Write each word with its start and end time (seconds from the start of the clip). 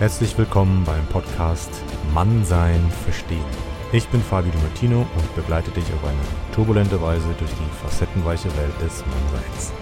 Herzlich 0.00 0.36
willkommen 0.36 0.82
beim 0.84 1.06
Podcast 1.06 1.70
Mannsein 2.12 2.90
verstehen. 3.04 3.44
Ich 3.92 4.08
bin 4.08 4.20
Fabio 4.20 4.50
Di 4.50 4.58
Martino 4.58 5.06
und 5.16 5.36
begleite 5.36 5.70
dich 5.70 5.84
auf 5.84 6.02
eine 6.02 6.52
turbulente 6.52 7.00
Weise 7.00 7.28
durch 7.38 7.52
die 7.52 7.86
facettenreiche 7.86 8.48
Welt 8.56 8.74
des 8.82 9.04
Mannseins. 9.06 9.72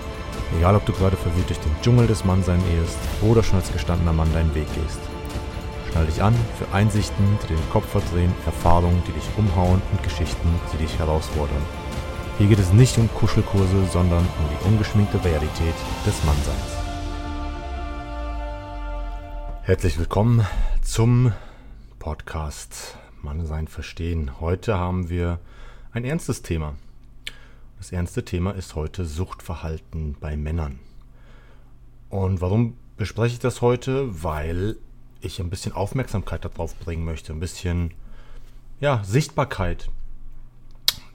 Egal, 0.58 0.76
ob 0.76 0.84
du 0.84 0.92
gerade 0.92 1.16
verwirrt 1.16 1.48
durch 1.48 1.60
den 1.60 1.74
Dschungel 1.80 2.06
des 2.06 2.26
Mannseins 2.26 2.62
ehest 2.74 2.98
oder 3.22 3.42
schon 3.42 3.56
als 3.58 3.72
gestandener 3.72 4.12
Mann 4.12 4.30
deinen 4.34 4.54
Weg 4.54 4.66
gehst. 4.74 5.00
Schnall 5.90 6.04
dich 6.04 6.22
an 6.22 6.34
für 6.58 6.70
Einsichten, 6.74 7.38
die 7.44 7.54
den 7.54 7.70
Kopf 7.70 7.88
verdrehen, 7.88 8.34
Erfahrungen, 8.44 9.02
die 9.08 9.12
dich 9.12 9.28
umhauen 9.38 9.80
und 9.92 10.02
Geschichten, 10.02 10.60
die 10.74 10.84
dich 10.84 10.98
herausfordern. 10.98 11.64
Hier 12.36 12.48
geht 12.48 12.58
es 12.58 12.70
nicht 12.74 12.98
um 12.98 13.08
Kuschelkurse, 13.14 13.86
sondern 13.90 14.26
um 14.26 14.44
die 14.50 14.68
ungeschminkte 14.68 15.24
Realität 15.24 15.74
des 16.06 16.22
Mannseins. 16.24 16.81
Herzlich 19.64 19.96
willkommen 19.96 20.44
zum 20.82 21.32
Podcast 22.00 22.98
Mannsein 23.22 23.68
verstehen. 23.68 24.40
Heute 24.40 24.76
haben 24.76 25.08
wir 25.08 25.38
ein 25.92 26.04
ernstes 26.04 26.42
Thema. 26.42 26.74
Das 27.78 27.92
ernste 27.92 28.24
Thema 28.24 28.56
ist 28.56 28.74
heute 28.74 29.04
Suchtverhalten 29.04 30.16
bei 30.18 30.36
Männern. 30.36 30.80
Und 32.10 32.40
warum 32.40 32.76
bespreche 32.96 33.34
ich 33.34 33.38
das 33.38 33.60
heute? 33.60 34.24
Weil 34.24 34.78
ich 35.20 35.38
ein 35.38 35.48
bisschen 35.48 35.74
Aufmerksamkeit 35.74 36.44
darauf 36.44 36.74
bringen 36.74 37.04
möchte, 37.04 37.32
ein 37.32 37.38
bisschen 37.38 37.94
ja, 38.80 39.04
Sichtbarkeit. 39.04 39.90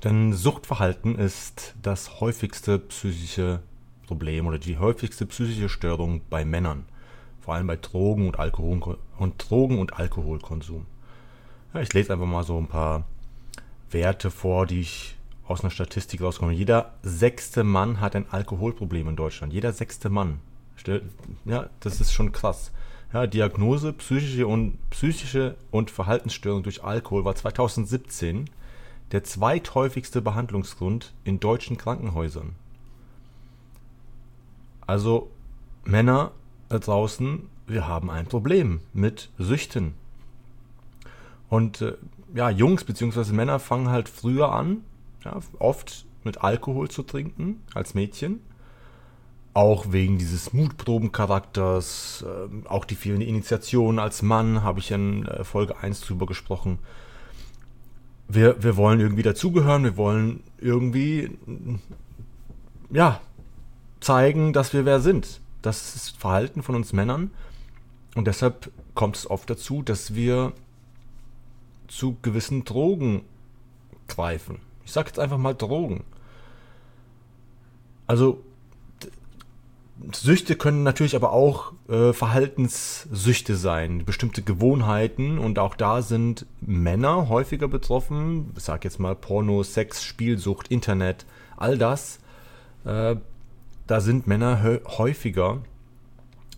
Denn 0.06 0.32
Suchtverhalten 0.32 1.20
ist 1.20 1.76
das 1.82 2.22
häufigste 2.22 2.80
psychische 2.80 3.60
Problem 4.06 4.48
oder 4.48 4.58
die 4.58 4.78
häufigste 4.78 5.26
psychische 5.26 5.68
Störung 5.68 6.22
bei 6.30 6.46
Männern 6.46 6.86
vor 7.48 7.56
allem 7.56 7.68
bei 7.68 7.78
Drogen 7.78 8.28
und, 8.28 8.40
Alkohol 8.40 8.98
und 9.18 9.50
Drogen 9.50 9.80
und 9.80 9.98
Alkoholkonsum. 9.98 10.86
Ja, 11.74 11.80
ich 11.80 11.94
lese 11.94 12.12
einfach 12.12 12.26
mal 12.26 12.44
so 12.44 12.58
ein 12.58 12.68
paar 12.68 13.06
Werte 13.90 14.32
vor, 14.32 14.66
die 14.66 14.82
ich 14.82 15.16
aus 15.46 15.62
einer 15.62 15.72
Statistik 15.72 16.22
rauskomme. 16.22 16.52
Jeder 16.52 16.96
sechste 17.04 17.64
Mann 17.64 18.02
hat 18.02 18.18
ein 18.18 18.30
Alkoholproblem 18.30 19.08
in 19.08 19.16
Deutschland. 19.16 19.54
Jeder 19.54 19.72
sechste 19.72 20.10
Mann. 20.10 20.42
Ja, 21.46 21.70
das 21.80 22.02
ist 22.02 22.12
schon 22.12 22.34
krass. 22.34 22.74
Ja, 23.14 23.28
Diagnose 23.28 23.94
psychische 23.94 24.46
und, 24.46 24.78
psychische 24.90 25.56
und 25.72 25.90
Verhaltensstörung 25.90 26.64
durch 26.64 26.84
Alkohol 26.84 27.24
war 27.24 27.36
2017 27.36 28.50
der 29.14 29.24
zweithäufigste 29.24 30.22
Behandlungsgrund 30.22 31.14
in 31.24 31.40
deutschen 31.40 31.78
Krankenhäusern. 31.78 32.56
Also 34.86 35.32
Männer 35.86 36.34
da 36.70 36.80
draußen, 36.80 37.50
wir 37.68 37.88
haben 37.88 38.10
ein 38.10 38.26
Problem 38.26 38.82
mit 38.94 39.30
Süchten. 39.38 39.94
Und 41.50 41.82
äh, 41.82 41.94
ja, 42.34 42.50
Jungs 42.50 42.84
bzw. 42.84 43.32
Männer 43.34 43.60
fangen 43.60 43.90
halt 43.90 44.10
früher 44.10 44.52
an, 44.52 44.84
ja, 45.24 45.40
oft 45.60 46.06
mit 46.24 46.44
Alkohol 46.44 46.90
zu 46.90 47.04
trinken 47.04 47.62
als 47.74 47.94
Mädchen. 47.94 48.42
Auch 49.54 49.92
wegen 49.92 50.18
dieses 50.18 50.54
Mutprobencharakters, 50.54 52.26
äh, 52.28 52.68
auch 52.68 52.86
die 52.86 52.96
vielen 52.96 53.22
Initiationen 53.22 54.00
als 54.00 54.22
Mann, 54.22 54.62
habe 54.64 54.80
ich 54.80 54.92
in 54.92 55.26
äh, 55.26 55.44
Folge 55.44 55.78
1 55.78 56.02
drüber 56.02 56.26
gesprochen. 56.26 56.80
Wir, 58.28 58.62
wir 58.62 58.76
wollen 58.76 59.00
irgendwie 59.00 59.24
dazugehören, 59.24 59.84
wir 59.84 59.96
wollen 59.96 60.44
irgendwie, 60.60 61.32
ja, 62.90 63.22
zeigen, 64.02 64.52
dass 64.52 64.74
wir 64.74 64.86
wer 64.86 65.00
sind. 65.00 65.40
Das 65.62 65.96
ist 65.96 66.18
Verhalten 66.18 66.64
von 66.64 66.76
uns 66.76 66.94
Männern. 66.94 67.32
Und 68.16 68.26
deshalb 68.26 68.72
kommt 68.96 69.16
es 69.18 69.30
oft 69.30 69.50
dazu, 69.50 69.82
dass 69.82 70.16
wir 70.16 70.54
zu 71.88 72.18
gewissen 72.22 72.66
Drogen 72.66 73.24
greifen. 74.08 74.60
Ich 74.86 74.92
sage 74.92 75.08
jetzt 75.10 75.20
einfach 75.20 75.38
mal 75.38 75.54
Drogen. 75.54 76.04
Also 78.08 78.42
Süchte 80.14 80.56
können 80.56 80.84
natürlich 80.84 81.16
aber 81.16 81.32
auch 81.32 81.74
äh, 81.90 82.14
Verhaltenssüchte 82.14 83.56
sein, 83.56 84.06
bestimmte 84.06 84.44
Gewohnheiten 84.44 85.40
und 85.40 85.60
auch 85.60 85.76
da 85.76 86.02
sind 86.02 86.46
Männer 86.62 87.30
häufiger 87.30 87.68
betroffen. 87.68 88.54
Ich 88.56 88.64
sage 88.64 88.88
jetzt 88.88 89.00
mal 89.00 89.16
Porno, 89.16 89.64
Sex, 89.64 90.04
Spielsucht, 90.04 90.70
Internet, 90.70 91.26
all 91.58 91.78
das 91.78 92.20
äh, 92.86 93.16
da 93.88 94.02
sind 94.02 94.28
Männer 94.28 94.80
häufiger 94.98 95.62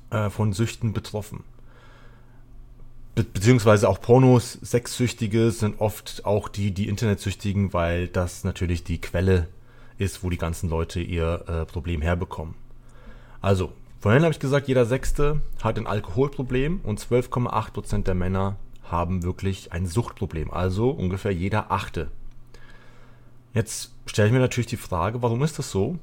äh, 0.09 0.29
von 0.29 0.53
Süchten 0.53 0.93
betroffen. 0.93 1.43
Be 3.15 3.23
beziehungsweise 3.23 3.87
auch 3.87 4.01
Pornos, 4.01 4.53
Sexsüchtige 4.53 5.51
sind 5.51 5.79
oft 5.79 6.25
auch 6.25 6.49
die, 6.49 6.71
die 6.71 6.89
Internetsüchtigen, 6.89 7.73
weil 7.73 8.07
das 8.07 8.43
natürlich 8.43 8.83
die 8.83 8.99
Quelle 9.01 9.47
ist, 9.97 10.23
wo 10.23 10.29
die 10.29 10.37
ganzen 10.37 10.69
Leute 10.69 11.01
ihr 11.01 11.43
äh, 11.47 11.65
Problem 11.65 12.01
herbekommen. 12.01 12.55
Also, 13.41 13.71
vorhin 13.99 14.23
habe 14.23 14.33
ich 14.33 14.39
gesagt, 14.39 14.67
jeder 14.67 14.85
Sechste 14.85 15.41
hat 15.61 15.77
ein 15.77 15.87
Alkoholproblem 15.87 16.81
und 16.83 16.99
12,8% 16.99 18.03
der 18.03 18.15
Männer 18.15 18.57
haben 18.83 19.23
wirklich 19.23 19.71
ein 19.71 19.85
Suchtproblem. 19.85 20.51
Also 20.51 20.89
ungefähr 20.89 21.31
jeder 21.31 21.71
Achte. 21.71 22.09
Jetzt 23.53 23.91
stelle 24.05 24.27
ich 24.27 24.33
mir 24.33 24.39
natürlich 24.39 24.67
die 24.67 24.77
Frage, 24.77 25.21
warum 25.21 25.43
ist 25.43 25.59
das 25.59 25.71
so? 25.71 25.97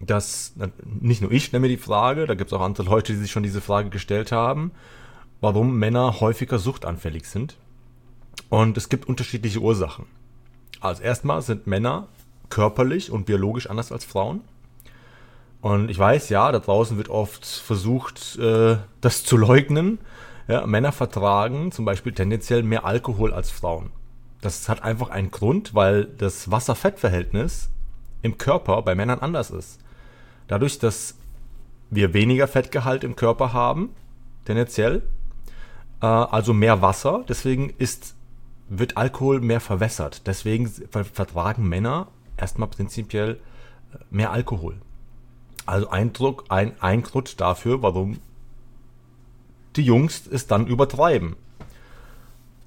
Dass 0.00 0.54
nicht 0.84 1.22
nur 1.22 1.30
ich 1.30 1.46
stelle 1.46 1.60
mir 1.60 1.68
die 1.68 1.76
Frage, 1.76 2.26
da 2.26 2.34
gibt 2.34 2.50
es 2.50 2.58
auch 2.58 2.62
andere 2.62 2.84
Leute, 2.84 3.12
die 3.12 3.18
sich 3.18 3.30
schon 3.30 3.42
diese 3.42 3.60
Frage 3.60 3.90
gestellt 3.90 4.32
haben, 4.32 4.72
warum 5.40 5.78
Männer 5.78 6.20
häufiger 6.20 6.58
suchtanfällig 6.58 7.26
sind. 7.26 7.56
Und 8.48 8.76
es 8.76 8.88
gibt 8.88 9.08
unterschiedliche 9.08 9.60
Ursachen. 9.60 10.06
Also 10.80 11.02
erstmal 11.02 11.42
sind 11.42 11.66
Männer 11.66 12.08
körperlich 12.50 13.10
und 13.10 13.26
biologisch 13.26 13.68
anders 13.68 13.92
als 13.92 14.04
Frauen. 14.04 14.42
Und 15.60 15.90
ich 15.90 15.98
weiß, 15.98 16.28
ja, 16.28 16.52
da 16.52 16.58
draußen 16.58 16.98
wird 16.98 17.08
oft 17.08 17.46
versucht, 17.46 18.36
äh, 18.38 18.76
das 19.00 19.24
zu 19.24 19.36
leugnen. 19.36 19.98
Ja, 20.46 20.66
Männer 20.66 20.92
vertragen 20.92 21.72
zum 21.72 21.86
Beispiel 21.86 22.12
tendenziell 22.12 22.62
mehr 22.62 22.84
Alkohol 22.84 23.32
als 23.32 23.50
Frauen. 23.50 23.90
Das 24.42 24.68
hat 24.68 24.82
einfach 24.82 25.08
einen 25.08 25.30
Grund, 25.30 25.74
weil 25.74 26.04
das 26.04 26.50
Wasser-Fett-Verhältnis 26.50 27.70
im 28.20 28.36
Körper 28.36 28.82
bei 28.82 28.94
Männern 28.94 29.20
anders 29.20 29.50
ist. 29.50 29.80
Dadurch, 30.48 30.78
dass 30.78 31.16
wir 31.90 32.12
weniger 32.12 32.48
Fettgehalt 32.48 33.04
im 33.04 33.16
Körper 33.16 33.52
haben, 33.52 33.90
tendenziell, 34.44 35.02
äh, 36.00 36.06
also 36.06 36.52
mehr 36.52 36.82
Wasser, 36.82 37.24
deswegen 37.28 37.70
ist, 37.78 38.14
wird 38.68 38.96
Alkohol 38.96 39.40
mehr 39.40 39.60
verwässert. 39.60 40.26
Deswegen 40.26 40.68
vertragen 40.68 41.68
Männer 41.68 42.08
erstmal 42.36 42.68
prinzipiell 42.68 43.40
äh, 43.92 43.98
mehr 44.10 44.30
Alkohol. 44.32 44.76
Also 45.66 45.88
Eindruck, 45.88 46.44
ein, 46.50 47.02
Grund 47.02 47.40
dafür, 47.40 47.82
warum 47.82 48.18
die 49.76 49.82
Jungs 49.82 50.26
es 50.26 50.46
dann 50.46 50.66
übertreiben. 50.66 51.36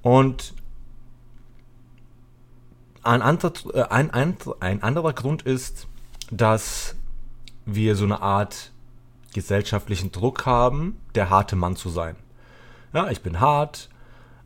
Und 0.01 0.53
ein, 3.03 3.21
anderer, 3.21 3.53
äh, 3.73 3.83
ein, 3.83 4.11
ein, 4.11 4.37
ein 4.59 4.83
anderer 4.83 5.13
Grund 5.13 5.43
ist, 5.43 5.87
dass 6.31 6.96
wir 7.67 7.95
so 7.95 8.05
eine 8.05 8.21
Art 8.21 8.71
gesellschaftlichen 9.33 10.11
Druck 10.11 10.45
haben, 10.47 10.97
der 11.13 11.29
harte 11.29 11.55
Mann 11.55 11.75
zu 11.75 11.89
sein. 11.89 12.15
Ja, 12.93 13.11
ich 13.11 13.21
bin 13.21 13.39
hart 13.39 13.89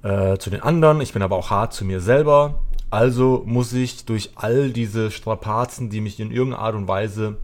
äh, 0.03 0.37
zu 0.37 0.49
den 0.49 0.61
anderen, 0.61 0.99
ich 0.99 1.13
bin 1.13 1.21
aber 1.21 1.37
auch 1.37 1.49
hart 1.49 1.73
zu 1.73 1.85
mir 1.85 2.01
selber. 2.01 2.59
Also 2.89 3.43
muss 3.45 3.71
ich 3.71 4.05
durch 4.05 4.31
all 4.35 4.71
diese 4.71 5.11
Strapazen, 5.11 5.89
die 5.89 6.01
mich 6.01 6.19
in 6.19 6.31
irgendeiner 6.31 6.63
Art 6.63 6.75
und 6.75 6.87
Weise 6.87 7.37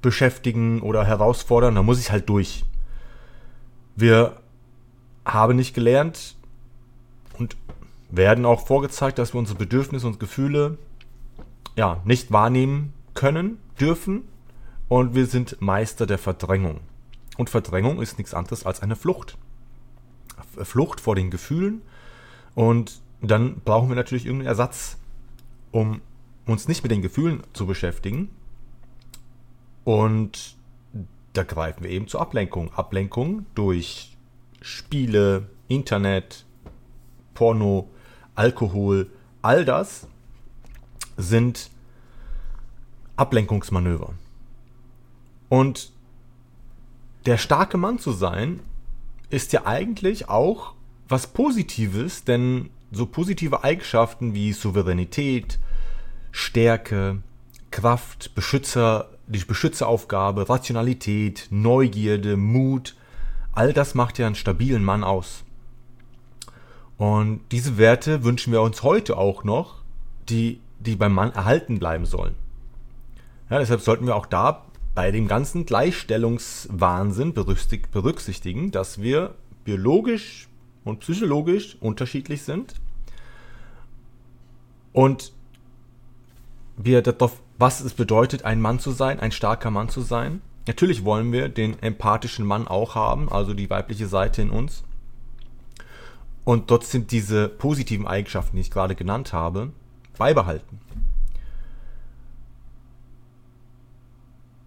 beschäftigen 0.00 0.80
oder 0.80 1.04
herausfordern, 1.04 1.74
da 1.74 1.82
muss 1.82 2.00
ich 2.00 2.10
halt 2.10 2.28
durch. 2.28 2.64
Wir 3.96 4.36
haben 5.26 5.56
nicht 5.56 5.74
gelernt 5.74 6.36
und 7.38 7.56
werden 8.10 8.46
auch 8.46 8.66
vorgezeigt, 8.66 9.18
dass 9.18 9.34
wir 9.34 9.38
unsere 9.38 9.58
Bedürfnisse 9.58 10.06
und 10.06 10.20
Gefühle 10.20 10.78
ja 11.76 12.00
nicht 12.04 12.32
wahrnehmen 12.32 12.92
können, 13.14 13.58
dürfen 13.80 14.22
und 14.88 15.14
wir 15.14 15.26
sind 15.26 15.60
Meister 15.60 16.06
der 16.06 16.18
Verdrängung. 16.18 16.80
Und 17.36 17.50
Verdrängung 17.50 18.00
ist 18.00 18.18
nichts 18.18 18.34
anderes 18.34 18.64
als 18.64 18.80
eine 18.80 18.96
Flucht. 18.96 19.36
Flucht 20.62 21.00
vor 21.00 21.16
den 21.16 21.30
Gefühlen. 21.30 21.82
Und 22.54 23.00
dann 23.20 23.60
brauchen 23.60 23.88
wir 23.88 23.96
natürlich 23.96 24.26
irgendeinen 24.26 24.48
Ersatz, 24.48 24.98
um 25.72 26.00
uns 26.46 26.68
nicht 26.68 26.82
mit 26.82 26.92
den 26.92 27.02
Gefühlen 27.02 27.42
zu 27.52 27.66
beschäftigen. 27.66 28.28
Und 29.84 30.56
da 31.32 31.42
greifen 31.42 31.82
wir 31.82 31.90
eben 31.90 32.06
zur 32.06 32.20
Ablenkung. 32.20 32.72
Ablenkung 32.74 33.46
durch 33.54 34.16
Spiele, 34.60 35.48
Internet, 35.68 36.44
Porno, 37.34 37.90
Alkohol, 38.34 39.10
all 39.42 39.64
das 39.64 40.06
sind 41.16 41.70
Ablenkungsmanöver. 43.16 44.14
Und 45.54 45.92
der 47.26 47.38
starke 47.38 47.76
Mann 47.76 48.00
zu 48.00 48.10
sein, 48.10 48.58
ist 49.30 49.52
ja 49.52 49.66
eigentlich 49.66 50.28
auch 50.28 50.74
was 51.08 51.28
Positives, 51.28 52.24
denn 52.24 52.70
so 52.90 53.06
positive 53.06 53.62
Eigenschaften 53.62 54.34
wie 54.34 54.52
Souveränität, 54.52 55.60
Stärke, 56.32 57.22
Kraft, 57.70 58.34
Beschützer, 58.34 59.10
die 59.28 59.38
Beschützeraufgabe, 59.38 60.48
Rationalität, 60.48 61.46
Neugierde, 61.50 62.36
Mut, 62.36 62.96
all 63.52 63.72
das 63.72 63.94
macht 63.94 64.18
ja 64.18 64.26
einen 64.26 64.34
stabilen 64.34 64.82
Mann 64.82 65.04
aus. 65.04 65.44
Und 66.98 67.42
diese 67.52 67.78
Werte 67.78 68.24
wünschen 68.24 68.52
wir 68.52 68.60
uns 68.60 68.82
heute 68.82 69.16
auch 69.16 69.44
noch, 69.44 69.82
die, 70.28 70.58
die 70.80 70.96
beim 70.96 71.14
Mann 71.14 71.30
erhalten 71.30 71.78
bleiben 71.78 72.06
sollen. 72.06 72.34
Ja, 73.50 73.60
deshalb 73.60 73.82
sollten 73.82 74.08
wir 74.08 74.16
auch 74.16 74.26
da 74.26 74.64
bei 74.94 75.10
dem 75.10 75.26
ganzen 75.26 75.66
Gleichstellungswahnsinn 75.66 77.34
berücksichtigen, 77.34 78.70
dass 78.70 79.00
wir 79.00 79.34
biologisch 79.64 80.48
und 80.84 81.00
psychologisch 81.00 81.76
unterschiedlich 81.80 82.42
sind 82.42 82.74
und 84.92 85.32
wir 86.76 87.02
darauf, 87.02 87.40
was 87.58 87.80
es 87.80 87.94
bedeutet, 87.94 88.44
ein 88.44 88.60
Mann 88.60 88.78
zu 88.78 88.92
sein, 88.92 89.20
ein 89.20 89.32
starker 89.32 89.70
Mann 89.70 89.88
zu 89.88 90.00
sein. 90.00 90.40
Natürlich 90.66 91.04
wollen 91.04 91.32
wir 91.32 91.48
den 91.48 91.78
empathischen 91.82 92.46
Mann 92.46 92.66
auch 92.66 92.94
haben, 92.94 93.30
also 93.30 93.54
die 93.54 93.70
weibliche 93.70 94.06
Seite 94.06 94.42
in 94.42 94.50
uns. 94.50 94.82
Und 96.44 96.68
trotzdem 96.68 97.06
diese 97.06 97.48
positiven 97.48 98.06
Eigenschaften, 98.06 98.56
die 98.56 98.62
ich 98.62 98.70
gerade 98.70 98.94
genannt 98.94 99.32
habe, 99.32 99.72
beibehalten. 100.18 100.78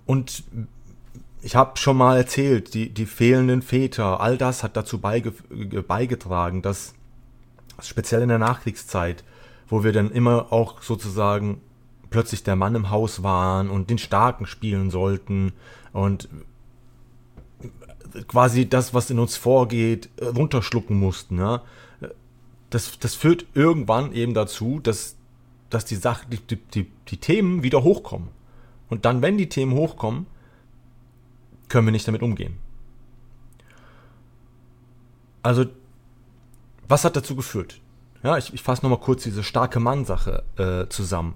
Und 0.07 0.43
ich 1.41 1.55
habe 1.55 1.77
schon 1.77 1.97
mal 1.97 2.17
erzählt, 2.17 2.73
die, 2.73 2.89
die 2.89 3.05
fehlenden 3.05 3.61
Väter, 3.61 4.19
all 4.19 4.37
das 4.37 4.63
hat 4.63 4.75
dazu 4.75 4.99
beige, 4.99 5.31
beigetragen, 5.87 6.61
dass 6.63 6.95
speziell 7.79 8.23
in 8.23 8.29
der 8.29 8.39
Nachkriegszeit, 8.39 9.23
wo 9.67 9.83
wir 9.83 9.91
dann 9.91 10.09
immer 10.09 10.51
auch 10.51 10.81
sozusagen 10.81 11.61
plötzlich 12.09 12.41
der 12.43 12.55
Mann 12.55 12.73
im 12.73 12.89
Haus 12.89 13.21
waren 13.21 13.69
und 13.69 13.89
den 13.89 13.97
Starken 13.97 14.45
spielen 14.45 14.89
sollten 14.89 15.51
und 15.91 16.29
quasi 18.27 18.67
das, 18.67 18.93
was 18.93 19.09
in 19.09 19.19
uns 19.19 19.35
vorgeht, 19.35 20.09
runterschlucken 20.21 20.97
mussten. 20.97 21.37
Ja? 21.37 21.63
Das, 22.69 22.97
das 22.97 23.13
führt 23.13 23.45
irgendwann 23.53 24.13
eben 24.13 24.33
dazu, 24.33 24.79
dass, 24.79 25.17
dass 25.69 25.83
die, 25.83 25.95
Sache, 25.95 26.25
die, 26.29 26.55
die, 26.55 26.89
die 27.09 27.17
Themen 27.17 27.61
wieder 27.61 27.83
hochkommen. 27.83 28.29
Und 28.89 29.05
dann, 29.05 29.21
wenn 29.21 29.37
die 29.37 29.49
Themen 29.49 29.73
hochkommen, 29.73 30.27
können 31.69 31.87
wir 31.87 31.91
nicht 31.91 32.07
damit 32.07 32.21
umgehen. 32.21 32.57
Also, 35.43 35.65
was 36.87 37.03
hat 37.03 37.15
dazu 37.15 37.35
geführt? 37.35 37.79
Ja, 38.23 38.37
ich, 38.37 38.53
ich 38.53 38.61
fasse 38.61 38.83
nochmal 38.83 38.99
kurz 38.99 39.23
diese 39.23 39.43
starke 39.43 39.79
Mann-Sache 39.79 40.43
äh, 40.57 40.89
zusammen. 40.89 41.35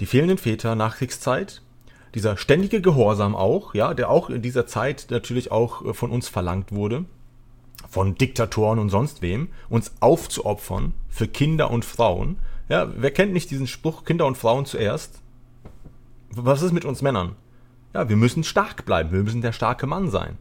Die 0.00 0.06
fehlenden 0.06 0.38
Väter, 0.38 0.74
Nachkriegszeit, 0.74 1.62
dieser 2.14 2.36
ständige 2.36 2.80
Gehorsam 2.80 3.34
auch, 3.34 3.74
ja, 3.74 3.94
der 3.94 4.10
auch 4.10 4.30
in 4.30 4.42
dieser 4.42 4.66
Zeit 4.66 5.08
natürlich 5.10 5.52
auch 5.52 5.84
äh, 5.84 5.94
von 5.94 6.10
uns 6.10 6.28
verlangt 6.28 6.72
wurde, 6.72 7.04
von 7.88 8.14
Diktatoren 8.14 8.78
und 8.78 8.90
sonst 8.90 9.22
wem, 9.22 9.48
uns 9.68 9.92
aufzuopfern 10.00 10.94
für 11.08 11.28
Kinder 11.28 11.70
und 11.70 11.84
Frauen. 11.84 12.38
Ja, 12.68 12.90
wer 12.96 13.10
kennt 13.10 13.32
nicht 13.32 13.50
diesen 13.50 13.66
Spruch, 13.66 14.04
Kinder 14.04 14.26
und 14.26 14.38
Frauen 14.38 14.64
zuerst? 14.64 15.20
Was 16.30 16.62
ist 16.62 16.72
mit 16.72 16.84
uns 16.84 17.02
Männern? 17.02 17.36
Ja, 17.92 18.08
wir 18.08 18.16
müssen 18.16 18.44
stark 18.44 18.84
bleiben, 18.84 19.12
wir 19.12 19.22
müssen 19.22 19.42
der 19.42 19.52
starke 19.52 19.86
Mann 19.86 20.10
sein. 20.10 20.38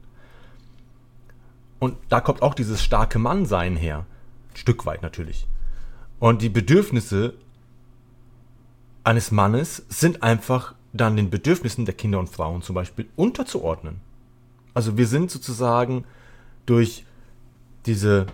Und 1.79 1.97
da 2.09 2.21
kommt 2.21 2.41
auch 2.41 2.53
dieses 2.53 2.83
starke 2.83 3.19
Mann 3.19 3.45
sein 3.45 3.75
her. 3.75 4.05
Ein 4.53 4.57
Stück 4.57 4.85
weit 4.85 5.01
natürlich. 5.01 5.47
Und 6.19 6.41
die 6.41 6.49
Bedürfnisse 6.49 7.33
eines 9.03 9.31
Mannes 9.31 9.85
sind 9.87 10.21
einfach 10.21 10.75
dann 10.91 11.15
den 11.15 11.29
Bedürfnissen 11.29 11.85
der 11.85 11.95
Kinder 11.95 12.19
und 12.19 12.29
Frauen 12.29 12.61
zum 12.61 12.75
Beispiel 12.75 13.07
unterzuordnen. 13.15 14.01
Also 14.73 14.97
wir 14.97 15.07
sind 15.07 15.31
sozusagen 15.31 16.03
durch 16.65 17.05
diese, 17.85 18.27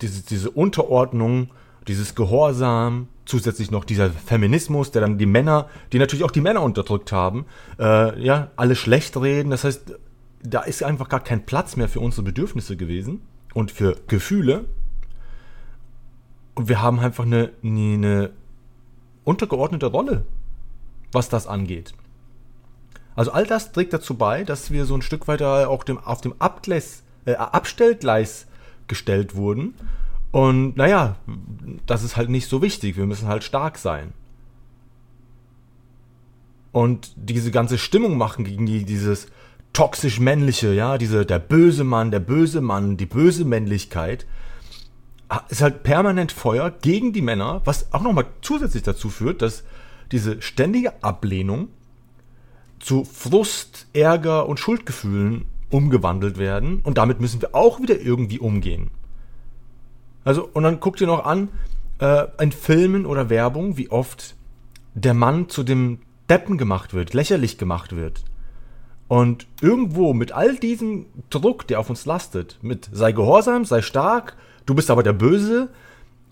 diese, 0.00 0.22
diese 0.22 0.50
Unterordnung, 0.50 1.50
dieses 1.86 2.14
Gehorsam, 2.14 3.08
zusätzlich 3.26 3.70
noch 3.70 3.84
dieser 3.84 4.10
Feminismus, 4.10 4.92
der 4.92 5.02
dann 5.02 5.18
die 5.18 5.26
Männer, 5.26 5.68
die 5.92 5.98
natürlich 5.98 6.24
auch 6.24 6.30
die 6.30 6.40
Männer 6.40 6.62
unterdrückt 6.62 7.12
haben, 7.12 7.44
äh, 7.78 8.22
ja, 8.22 8.50
alle 8.56 8.76
schlecht 8.76 9.16
reden. 9.16 9.50
Das 9.50 9.64
heißt, 9.64 9.96
da 10.42 10.62
ist 10.62 10.82
einfach 10.82 11.08
gar 11.08 11.20
kein 11.20 11.44
Platz 11.44 11.76
mehr 11.76 11.88
für 11.88 12.00
unsere 12.00 12.22
Bedürfnisse 12.22 12.76
gewesen 12.76 13.20
und 13.52 13.70
für 13.70 13.96
Gefühle. 14.06 14.64
Und 16.54 16.68
wir 16.68 16.80
haben 16.80 17.00
einfach 17.00 17.24
eine, 17.24 17.50
eine 17.62 18.30
untergeordnete 19.24 19.86
Rolle, 19.86 20.24
was 21.12 21.28
das 21.28 21.46
angeht. 21.46 21.94
Also 23.16 23.32
all 23.32 23.46
das 23.46 23.72
trägt 23.72 23.92
dazu 23.92 24.14
bei, 24.14 24.44
dass 24.44 24.70
wir 24.70 24.84
so 24.84 24.94
ein 24.94 25.02
Stück 25.02 25.26
weiter 25.26 25.68
auch 25.68 25.84
dem, 25.84 25.98
auf 25.98 26.20
dem 26.20 26.34
Abgleis, 26.38 27.02
äh, 27.24 27.34
Abstellgleis 27.34 28.46
gestellt 28.86 29.34
wurden 29.34 29.74
und 30.32 30.76
naja, 30.76 31.16
das 31.86 32.02
ist 32.02 32.16
halt 32.16 32.28
nicht 32.28 32.48
so 32.48 32.62
wichtig. 32.62 32.96
Wir 32.96 33.06
müssen 33.06 33.28
halt 33.28 33.44
stark 33.44 33.78
sein. 33.78 34.12
Und 36.72 37.12
diese 37.16 37.50
ganze 37.50 37.78
Stimmung 37.78 38.18
machen 38.18 38.44
gegen 38.44 38.66
die, 38.66 38.84
dieses 38.84 39.28
toxisch 39.72 40.20
männliche, 40.20 40.74
ja, 40.74 40.98
diese, 40.98 41.24
der 41.24 41.38
böse 41.38 41.84
Mann, 41.84 42.10
der 42.10 42.20
böse 42.20 42.60
Mann, 42.60 42.96
die 42.96 43.06
böse 43.06 43.44
Männlichkeit, 43.44 44.26
ist 45.48 45.62
halt 45.62 45.82
permanent 45.82 46.32
Feuer 46.32 46.70
gegen 46.70 47.12
die 47.12 47.22
Männer, 47.22 47.62
was 47.64 47.92
auch 47.92 48.02
nochmal 48.02 48.26
zusätzlich 48.42 48.82
dazu 48.82 49.08
führt, 49.08 49.42
dass 49.42 49.64
diese 50.12 50.40
ständige 50.40 51.02
Ablehnung 51.02 51.68
zu 52.78 53.04
Frust, 53.04 53.86
Ärger 53.92 54.48
und 54.48 54.60
Schuldgefühlen 54.60 55.46
umgewandelt 55.70 56.38
werden. 56.38 56.80
Und 56.80 56.98
damit 56.98 57.20
müssen 57.20 57.40
wir 57.40 57.54
auch 57.54 57.80
wieder 57.80 58.00
irgendwie 58.00 58.38
umgehen. 58.38 58.90
Also, 60.26 60.50
und 60.52 60.64
dann 60.64 60.80
guckt 60.80 61.00
ihr 61.00 61.06
noch 61.06 61.24
an, 61.24 61.50
äh, 62.00 62.26
in 62.42 62.50
Filmen 62.50 63.06
oder 63.06 63.30
Werbung, 63.30 63.76
wie 63.76 63.90
oft 63.90 64.34
der 64.94 65.14
Mann 65.14 65.48
zu 65.48 65.62
dem 65.62 66.00
Deppen 66.28 66.58
gemacht 66.58 66.94
wird, 66.94 67.14
lächerlich 67.14 67.58
gemacht 67.58 67.94
wird. 67.94 68.24
Und 69.06 69.46
irgendwo 69.60 70.14
mit 70.14 70.32
all 70.32 70.56
diesem 70.56 71.06
Druck, 71.30 71.68
der 71.68 71.78
auf 71.78 71.90
uns 71.90 72.06
lastet, 72.06 72.58
mit 72.60 72.88
sei 72.90 73.12
gehorsam, 73.12 73.64
sei 73.64 73.82
stark, 73.82 74.36
du 74.66 74.74
bist 74.74 74.90
aber 74.90 75.04
der 75.04 75.12
Böse 75.12 75.68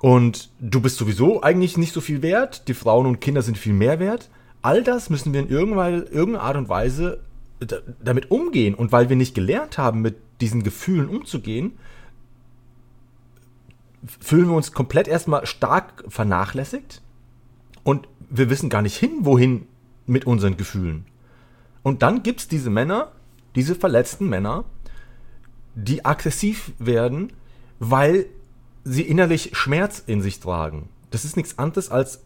und 0.00 0.50
du 0.58 0.80
bist 0.80 0.96
sowieso 0.96 1.44
eigentlich 1.44 1.76
nicht 1.76 1.92
so 1.92 2.00
viel 2.00 2.20
wert, 2.20 2.66
die 2.66 2.74
Frauen 2.74 3.06
und 3.06 3.20
Kinder 3.20 3.42
sind 3.42 3.56
viel 3.56 3.74
mehr 3.74 4.00
wert, 4.00 4.28
all 4.60 4.82
das 4.82 5.08
müssen 5.08 5.32
wir 5.32 5.38
in 5.38 5.48
irgendeiner 5.50 6.40
Art 6.40 6.56
und 6.56 6.68
Weise 6.68 7.20
damit 8.02 8.32
umgehen. 8.32 8.74
Und 8.74 8.90
weil 8.90 9.08
wir 9.08 9.14
nicht 9.14 9.36
gelernt 9.36 9.78
haben, 9.78 10.02
mit 10.02 10.16
diesen 10.40 10.64
Gefühlen 10.64 11.08
umzugehen, 11.08 11.74
fühlen 14.20 14.48
wir 14.48 14.56
uns 14.56 14.72
komplett 14.72 15.08
erstmal 15.08 15.46
stark 15.46 16.04
vernachlässigt 16.08 17.02
und 17.82 18.08
wir 18.30 18.50
wissen 18.50 18.68
gar 18.68 18.82
nicht 18.82 18.96
hin, 18.96 19.18
wohin 19.20 19.66
mit 20.06 20.26
unseren 20.26 20.56
Gefühlen. 20.56 21.06
Und 21.82 22.02
dann 22.02 22.22
gibt 22.22 22.40
es 22.40 22.48
diese 22.48 22.70
Männer, 22.70 23.12
diese 23.54 23.74
verletzten 23.74 24.28
Männer, 24.28 24.64
die 25.74 26.04
aggressiv 26.04 26.72
werden, 26.78 27.32
weil 27.78 28.26
sie 28.84 29.02
innerlich 29.02 29.50
Schmerz 29.56 30.02
in 30.06 30.22
sich 30.22 30.40
tragen. 30.40 30.88
Das 31.10 31.24
ist 31.24 31.36
nichts 31.36 31.58
anderes 31.58 31.90
als 31.90 32.22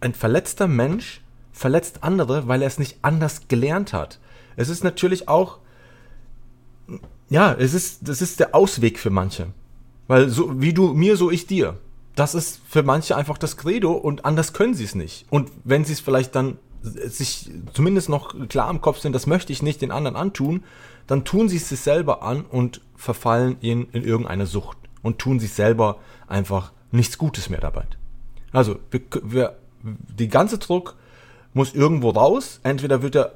ein 0.00 0.14
verletzter 0.14 0.68
Mensch 0.68 1.22
verletzt 1.52 2.02
andere, 2.02 2.48
weil 2.48 2.62
er 2.62 2.68
es 2.68 2.78
nicht 2.78 2.98
anders 3.02 3.48
gelernt 3.48 3.92
hat. 3.92 4.18
Es 4.56 4.68
ist 4.68 4.84
natürlich 4.84 5.28
auch, 5.28 5.58
ja, 7.28 7.54
es 7.54 7.74
ist, 7.74 8.08
das 8.08 8.20
ist 8.20 8.40
der 8.40 8.54
Ausweg 8.54 8.98
für 8.98 9.10
manche. 9.10 9.46
Weil 10.06 10.28
so 10.28 10.60
wie 10.60 10.72
du 10.72 10.92
mir, 10.92 11.16
so 11.16 11.30
ich 11.30 11.46
dir. 11.46 11.78
Das 12.14 12.34
ist 12.34 12.60
für 12.68 12.82
manche 12.82 13.16
einfach 13.16 13.38
das 13.38 13.56
Credo 13.56 13.92
und 13.92 14.24
anders 14.24 14.52
können 14.52 14.74
sie 14.74 14.84
es 14.84 14.94
nicht. 14.94 15.26
Und 15.30 15.50
wenn 15.64 15.84
sie 15.84 15.94
es 15.94 16.00
vielleicht 16.00 16.34
dann 16.34 16.58
sich 16.82 17.50
zumindest 17.72 18.08
noch 18.08 18.48
klar 18.48 18.70
im 18.70 18.80
Kopf 18.80 18.98
sind, 18.98 19.14
das 19.14 19.26
möchte 19.26 19.52
ich 19.52 19.62
nicht 19.62 19.80
den 19.80 19.90
anderen 19.90 20.16
antun, 20.16 20.62
dann 21.06 21.24
tun 21.24 21.48
sie 21.48 21.56
es 21.56 21.68
sich 21.68 21.80
selber 21.80 22.22
an 22.22 22.44
und 22.44 22.80
verfallen 22.96 23.56
in, 23.60 23.88
in 23.92 24.04
irgendeine 24.04 24.46
Sucht 24.46 24.76
und 25.02 25.18
tun 25.18 25.40
sich 25.40 25.52
selber 25.52 25.98
einfach 26.28 26.72
nichts 26.92 27.18
Gutes 27.18 27.50
mehr 27.50 27.60
dabei. 27.60 27.84
Also, 28.52 28.76
wir, 28.90 29.00
wir, 29.22 29.56
die 29.82 30.28
ganze 30.28 30.58
Druck 30.58 30.96
muss 31.52 31.74
irgendwo 31.74 32.10
raus. 32.10 32.60
Entweder 32.62 33.02
wird 33.02 33.16
er 33.16 33.32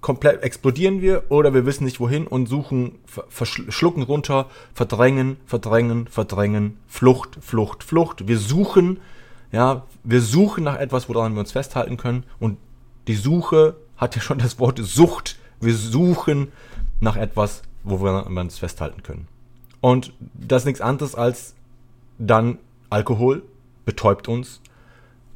komplett 0.00 0.42
explodieren 0.42 1.00
wir 1.00 1.24
oder 1.28 1.54
wir 1.54 1.66
wissen 1.66 1.84
nicht 1.84 2.00
wohin 2.00 2.26
und 2.26 2.46
suchen, 2.46 2.98
schlucken 3.30 4.02
runter, 4.02 4.46
verdrängen, 4.74 5.38
verdrängen, 5.46 6.06
verdrängen, 6.06 6.78
Flucht, 6.86 7.38
Flucht, 7.40 7.82
Flucht. 7.82 8.28
Wir 8.28 8.38
suchen, 8.38 9.00
ja, 9.50 9.86
wir 10.04 10.20
suchen 10.20 10.64
nach 10.64 10.78
etwas, 10.78 11.08
woran 11.08 11.34
wir 11.34 11.40
uns 11.40 11.52
festhalten 11.52 11.96
können 11.96 12.24
und 12.38 12.58
die 13.08 13.14
Suche 13.14 13.76
hat 13.96 14.14
ja 14.14 14.22
schon 14.22 14.38
das 14.38 14.58
Wort 14.58 14.78
Sucht. 14.78 15.38
Wir 15.60 15.74
suchen 15.74 16.52
nach 17.00 17.16
etwas, 17.16 17.62
wo 17.82 18.00
wir 18.00 18.26
uns 18.26 18.58
festhalten 18.58 19.02
können. 19.02 19.26
Und 19.80 20.12
das 20.34 20.62
ist 20.62 20.66
nichts 20.66 20.80
anderes 20.80 21.14
als 21.14 21.54
dann 22.18 22.58
Alkohol 22.90 23.42
betäubt 23.84 24.28
uns, 24.28 24.60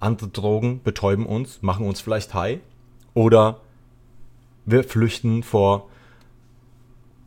andere 0.00 0.28
Drogen 0.28 0.82
betäuben 0.82 1.26
uns, 1.26 1.62
machen 1.62 1.86
uns 1.86 2.00
vielleicht 2.00 2.34
high 2.34 2.60
oder 3.14 3.60
wir 4.64 4.84
flüchten 4.84 5.42
vor 5.42 5.88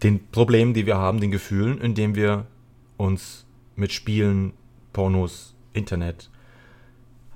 den 0.04 0.28
Problemen, 0.28 0.74
die 0.74 0.86
wir 0.86 0.98
haben, 0.98 1.20
den 1.20 1.32
Gefühlen, 1.32 1.80
indem 1.80 2.16
wir 2.16 2.46
uns 2.98 3.46
mit 3.76 3.92
Spielen, 3.92 4.54
Pornos, 4.94 5.56
Internet, 5.74 6.30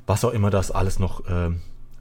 was 0.07 0.23
auch 0.23 0.31
immer 0.31 0.49
das 0.49 0.71
alles 0.71 0.99
noch 0.99 1.25
äh, 1.27 1.51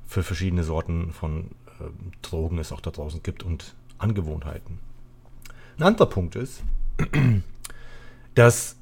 für 0.07 0.23
verschiedene 0.23 0.65
Sorten 0.65 1.13
von 1.13 1.51
äh, 1.67 1.85
Drogen 2.23 2.59
es 2.59 2.73
auch 2.73 2.81
da 2.81 2.91
draußen 2.91 3.23
gibt 3.23 3.43
und 3.43 3.75
Angewohnheiten. 3.99 4.79
Ein 5.77 5.83
anderer 5.83 6.09
Punkt 6.09 6.37
ist, 6.37 6.63
dass 8.35 8.77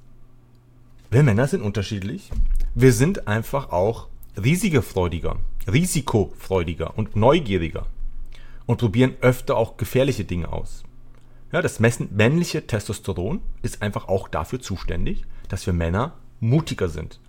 wir 1.11 1.23
Männer 1.23 1.47
sind 1.47 1.63
unterschiedlich. 1.63 2.31
Wir 2.75 2.93
sind 2.93 3.27
einfach 3.27 3.71
auch 3.71 4.09
risikofreudiger, 4.37 5.37
risikofreudiger 5.67 6.97
und 6.99 7.17
neugieriger 7.17 7.87
und 8.67 8.79
probieren 8.79 9.15
öfter 9.21 9.57
auch 9.57 9.77
gefährliche 9.77 10.25
Dinge 10.25 10.53
aus. 10.53 10.85
Ja, 11.53 11.63
das 11.63 11.79
männliche 11.81 12.67
Testosteron 12.67 13.41
ist 13.63 13.81
einfach 13.81 14.09
auch 14.09 14.29
dafür 14.29 14.61
zuständig, 14.61 15.25
dass 15.49 15.65
wir 15.67 15.73
Männer 15.73 16.15
mutiger 16.41 16.89
sind. 16.89 17.21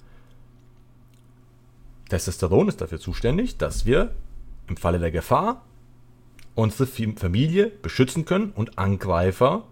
Testosteron 2.09 2.67
ist 2.67 2.81
dafür 2.81 2.99
zuständig, 2.99 3.57
dass 3.57 3.85
wir 3.85 4.13
im 4.67 4.77
Falle 4.77 4.99
der 4.99 5.11
Gefahr 5.11 5.63
unsere 6.55 6.87
Familie 6.87 7.67
beschützen 7.67 8.25
können 8.25 8.51
und 8.51 8.79
Angreifer 8.79 9.67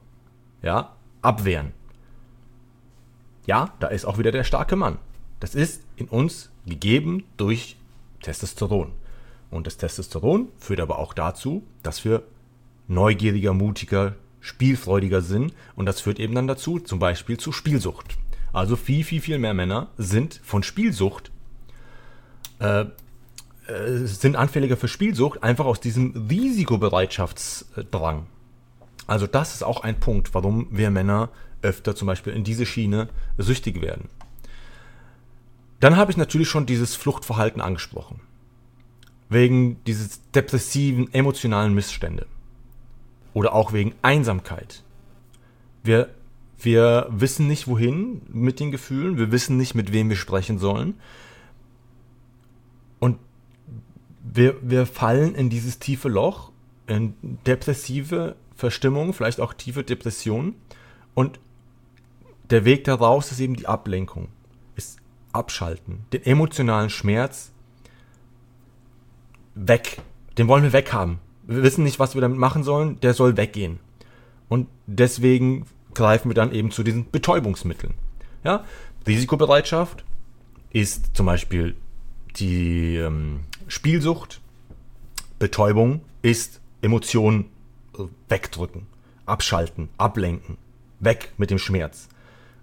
ja, 0.61 0.95
abwehren. 1.21 1.71
Ja, 3.47 3.73
da 3.79 3.87
ist 3.87 4.05
auch 4.05 4.17
wieder 4.17 4.31
der 4.31 4.43
starke 4.43 4.75
Mann. 4.75 4.99
Das 5.39 5.55
ist 5.55 5.83
in 5.95 6.07
uns 6.07 6.51
gegeben 6.65 7.23
durch 7.37 7.77
Testosteron. 8.21 8.91
Und 9.51 9.67
das 9.67 9.77
Testosteron 9.77 10.49
führt 10.57 10.79
aber 10.79 10.99
auch 10.99 11.13
dazu, 11.13 11.63
dass 11.83 12.03
wir 12.03 12.23
neugieriger, 12.87 13.53
mutiger, 13.53 14.15
spielfreudiger 14.41 15.21
sind. 15.21 15.53
Und 15.75 15.85
das 15.85 16.01
führt 16.01 16.19
eben 16.19 16.35
dann 16.35 16.47
dazu, 16.47 16.79
zum 16.79 16.99
Beispiel 16.99 17.37
zu 17.37 17.51
Spielsucht. 17.51 18.17
Also 18.53 18.75
viel, 18.75 19.03
viel, 19.03 19.21
viel 19.21 19.39
mehr 19.39 19.53
Männer 19.53 19.89
sind 19.97 20.39
von 20.43 20.63
Spielsucht, 20.63 21.31
äh, 22.59 22.85
äh, 23.67 24.05
sind 24.05 24.35
anfälliger 24.35 24.77
für 24.77 24.87
Spielsucht, 24.87 25.43
einfach 25.43 25.65
aus 25.65 25.79
diesem 25.79 26.27
Risikobereitschaftsdrang. 26.29 28.27
Also 29.07 29.27
das 29.27 29.55
ist 29.55 29.63
auch 29.63 29.83
ein 29.83 29.99
Punkt, 29.99 30.33
warum 30.33 30.67
wir 30.71 30.89
Männer 30.89 31.29
öfter 31.61 31.95
zum 31.95 32.05
Beispiel 32.07 32.33
in 32.33 32.43
diese 32.43 32.65
Schiene 32.65 33.09
süchtig 33.37 33.81
werden. 33.81 34.09
Dann 35.79 35.97
habe 35.97 36.11
ich 36.11 36.17
natürlich 36.17 36.47
schon 36.47 36.65
dieses 36.65 36.95
Fluchtverhalten 36.95 37.61
angesprochen. 37.61 38.21
Wegen 39.29 39.83
dieses 39.85 40.21
depressiven, 40.31 41.13
emotionalen 41.13 41.73
Missstände. 41.73 42.27
Oder 43.33 43.53
auch 43.53 43.73
wegen 43.73 43.93
Einsamkeit. 44.01 44.83
Wir, 45.83 46.09
wir 46.57 47.07
wissen 47.09 47.47
nicht, 47.47 47.67
wohin 47.67 48.21
mit 48.29 48.59
den 48.59 48.71
Gefühlen. 48.71 49.17
Wir 49.17 49.31
wissen 49.31 49.57
nicht, 49.57 49.75
mit 49.75 49.91
wem 49.91 50.09
wir 50.09 50.15
sprechen 50.15 50.57
sollen. 50.57 50.95
Und 52.99 53.17
wir, 54.23 54.55
wir 54.61 54.85
fallen 54.85 55.35
in 55.35 55.49
dieses 55.49 55.79
tiefe 55.79 56.09
Loch, 56.09 56.51
in 56.87 57.15
depressive 57.45 58.35
Verstimmung, 58.55 59.13
vielleicht 59.13 59.39
auch 59.39 59.53
tiefe 59.53 59.83
Depression. 59.83 60.55
Und 61.13 61.39
der 62.49 62.65
Weg 62.65 62.83
daraus 62.83 63.31
ist 63.31 63.39
eben 63.39 63.55
die 63.55 63.67
Ablenkung, 63.67 64.29
ist 64.75 64.99
Abschalten, 65.33 66.05
den 66.13 66.23
emotionalen 66.23 66.89
Schmerz 66.89 67.51
weg. 69.55 69.97
Den 70.37 70.47
wollen 70.47 70.63
wir 70.63 70.73
weghaben. 70.73 71.19
Wir 71.43 71.63
wissen 71.63 71.83
nicht, 71.83 71.99
was 71.99 72.13
wir 72.13 72.21
damit 72.21 72.37
machen 72.37 72.63
sollen, 72.63 72.99
der 72.99 73.13
soll 73.13 73.37
weggehen. 73.37 73.79
Und 74.49 74.67
deswegen 74.85 75.65
greifen 75.93 76.29
wir 76.29 76.35
dann 76.35 76.51
eben 76.51 76.71
zu 76.71 76.83
diesen 76.83 77.09
Betäubungsmitteln. 77.09 77.93
Ja? 78.43 78.63
Risikobereitschaft 79.07 80.03
ist 80.71 81.15
zum 81.15 81.25
Beispiel 81.25 81.75
die 82.35 82.97
ähm, 82.97 83.41
Spielsucht. 83.67 84.41
Betäubung 85.39 86.01
ist 86.21 86.61
Emotionen 86.81 87.45
wegdrücken, 88.29 88.87
abschalten, 89.25 89.89
ablenken, 89.97 90.57
weg 90.99 91.33
mit 91.37 91.49
dem 91.49 91.59
Schmerz. 91.59 92.09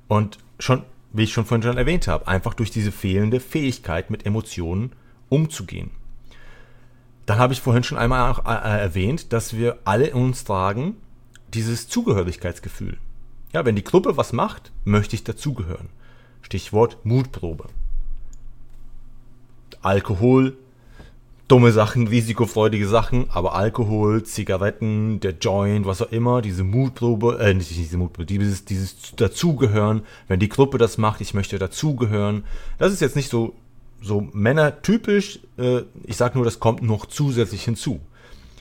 Und 0.09 0.39
schon, 0.59 0.83
wie 1.13 1.25
ich 1.25 1.33
schon 1.33 1.45
vorhin 1.45 1.63
schon 1.63 1.79
erwähnt 1.79 2.09
habe, 2.09 2.29
einfach 2.29 2.55
durch 2.55 2.71
diese 2.71 2.93
fehlende 2.93 3.41
Fähigkeit 3.41 4.11
mit 4.11 4.27
Emotionen 4.27 4.93
umzugehen. 5.29 5.91
Dann 7.27 7.39
habe 7.39 7.53
ich 7.53 7.61
vorhin 7.61 7.85
schon 7.85 7.99
einmal 7.99 8.35
äh, 8.45 8.51
äh, 8.51 8.81
erwähnt, 8.81 9.33
dass 9.33 9.57
wir 9.57 9.79
alle 9.85 10.07
in 10.09 10.15
uns 10.15 10.45
tragen 10.45 10.97
dieses 11.55 11.89
Zugehörigkeitsgefühl. 11.89 12.99
Ja, 13.53 13.65
wenn 13.65 13.77
die 13.77 13.85
Gruppe 13.85 14.17
was 14.17 14.33
macht, 14.33 14.73
möchte 14.85 15.15
ich 15.15 15.25
dazugehören. 15.25 15.91
Stichwort 16.41 16.99
Mutprobe. 17.05 17.67
Alkohol 19.83 20.57
dumme 21.53 21.71
Sachen, 21.73 22.09
risikofreudige 22.09 22.89
Sachen, 22.89 23.27
aber 23.31 23.55
Alkohol, 23.55 24.23
Zigaretten, 24.23 25.21
der 25.21 25.33
Joint, 25.33 25.85
was 25.85 26.01
auch 26.01 26.11
immer, 26.11 26.41
diese 26.41 26.65
Mutprobe, 26.65 27.39
äh, 27.41 27.53
nicht 27.53 27.71
diese 27.71 27.99
Mutprobe, 27.99 28.25
dieses, 28.25 28.65
dieses 28.65 29.15
Dazugehören, 29.17 30.01
wenn 30.29 30.41
die 30.41 30.49
Gruppe 30.49 30.79
das 30.79 30.97
macht, 30.97 31.21
ich 31.21 31.35
möchte 31.35 31.59
dazugehören. 31.59 32.45
Das 32.79 32.91
ist 32.91 33.01
jetzt 33.01 33.17
nicht 33.17 33.29
so, 33.29 33.55
so 34.03 34.29
männertypisch, 34.33 35.41
äh, 35.59 35.83
ich 36.05 36.17
sag 36.17 36.35
nur, 36.35 36.45
das 36.45 36.61
kommt 36.61 36.83
noch 36.83 37.07
zusätzlich 37.07 37.65
hinzu. 37.65 38.01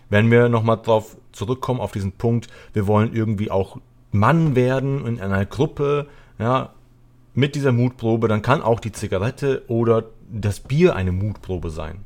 Wenn 0.10 0.30
wir 0.30 0.50
nochmal 0.50 0.78
drauf 0.78 1.18
zurückkommen, 1.32 1.80
auf 1.80 1.92
diesen 1.92 2.14
Punkt, 2.14 2.48
wir 2.74 2.88
wollen 2.88 3.14
irgendwie 3.14 3.52
auch 3.52 3.78
Mann 4.12 4.56
werden 4.56 5.06
in 5.08 5.20
einer 5.20 5.46
Gruppe, 5.46 6.08
ja, 6.38 6.74
mit 7.34 7.56
dieser 7.56 7.72
Mutprobe, 7.72 8.28
dann 8.28 8.42
kann 8.42 8.62
auch 8.62 8.80
die 8.80 8.92
Zigarette 8.92 9.64
oder 9.68 10.04
das 10.30 10.60
Bier 10.60 10.96
eine 10.96 11.12
Mutprobe 11.14 11.70
sein. 11.70 12.04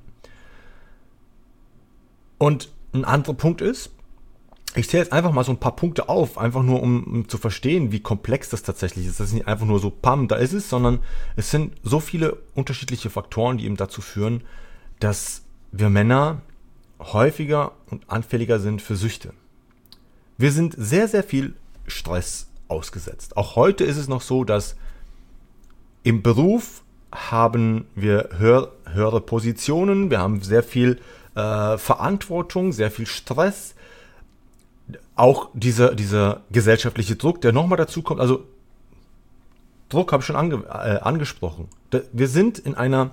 Und 2.38 2.70
ein 2.94 3.06
anderer 3.06 3.34
Punkt 3.34 3.62
ist, 3.62 3.92
ich 4.76 4.90
zähle 4.90 5.04
jetzt 5.04 5.14
einfach 5.14 5.32
mal 5.32 5.44
so 5.44 5.52
ein 5.52 5.60
paar 5.60 5.76
Punkte 5.76 6.10
auf, 6.10 6.38
einfach 6.38 6.64
nur 6.64 6.82
um, 6.82 7.04
um, 7.04 7.30
zu 7.30 7.38
verstehen, 7.38 7.92
wie 7.92 8.02
komplex 8.02 8.50
das 8.50 8.64
tatsächlich 8.64 9.08
ist. 9.08 9.20
Das 9.20 9.28
ist 9.28 9.34
nicht 9.34 9.48
einfach 9.48 9.66
nur 9.66 9.80
so, 9.80 9.90
pam, 9.90 10.28
da 10.28 10.36
ist 10.36 10.54
es, 10.54 10.70
sondern 10.70 11.00
es 11.36 11.52
sind 11.52 11.76
so 11.84 12.00
viele 12.00 12.38
unterschiedliche 12.54 13.10
Faktoren, 13.10 13.58
die 13.58 13.66
eben 13.66 13.78
dazu 13.78 14.02
führen, 14.02 14.44
dass 15.00 15.44
wir 15.72 15.90
Männer 15.90 16.42
häufiger 17.00 17.74
und 17.90 18.10
anfälliger 18.10 18.60
sind 18.60 18.82
für 18.82 18.96
Süchte. 18.96 19.34
Wir 20.38 20.52
sind 20.52 20.76
sehr, 20.78 21.08
sehr 21.08 21.24
viel 21.24 21.56
Stress 21.88 22.48
ausgesetzt. 22.68 23.38
Auch 23.38 23.56
heute 23.56 23.84
ist 23.84 23.98
es 23.98 24.08
noch 24.08 24.22
so, 24.22 24.44
dass 24.44 24.76
im 26.04 26.22
Beruf 26.22 26.84
haben 27.14 27.88
wir 27.96 28.30
höher, 28.38 28.72
höhere 28.92 29.22
Positionen, 29.22 30.10
wir 30.10 30.20
haben 30.20 30.42
sehr 30.42 30.64
viel 30.64 31.00
äh, 31.36 31.78
Verantwortung, 31.78 32.74
sehr 32.74 32.92
viel 32.92 33.08
Stress, 33.08 33.76
auch 35.16 35.50
dieser, 35.54 35.96
dieser 35.96 36.42
gesellschaftliche 36.52 37.16
Druck, 37.16 37.42
der 37.42 37.54
nochmal 37.54 37.78
dazu 37.78 38.02
kommt. 38.02 38.20
Also 38.20 38.46
Druck 39.90 40.12
habe 40.12 40.22
ich 40.22 40.28
schon 40.28 40.36
ange, 40.36 40.64
äh, 40.68 41.00
angesprochen. 41.00 41.70
Wir 42.12 42.28
sind 42.28 42.60
in 42.60 42.76
einer 42.76 43.12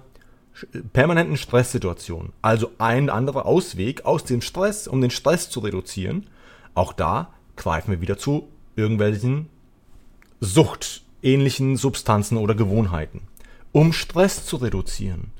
permanenten 0.92 1.36
Stresssituation. 1.36 2.32
Also 2.42 2.70
ein 2.78 3.10
anderer 3.10 3.46
Ausweg 3.46 4.04
aus 4.04 4.24
dem 4.24 4.40
Stress, 4.40 4.86
um 4.86 5.00
den 5.00 5.10
Stress 5.10 5.50
zu 5.50 5.60
reduzieren. 5.60 6.26
Auch 6.74 6.92
da 6.92 7.30
greifen 7.56 7.90
wir 7.90 8.00
wieder 8.00 8.18
zu 8.18 8.48
irgendwelchen 8.76 9.48
suchtähnlichen 10.40 11.76
Substanzen 11.76 12.36
oder 12.36 12.54
Gewohnheiten. 12.54 13.22
Um 13.72 13.92
Stress 13.92 14.44
zu 14.44 14.56
reduzieren, 14.56 15.30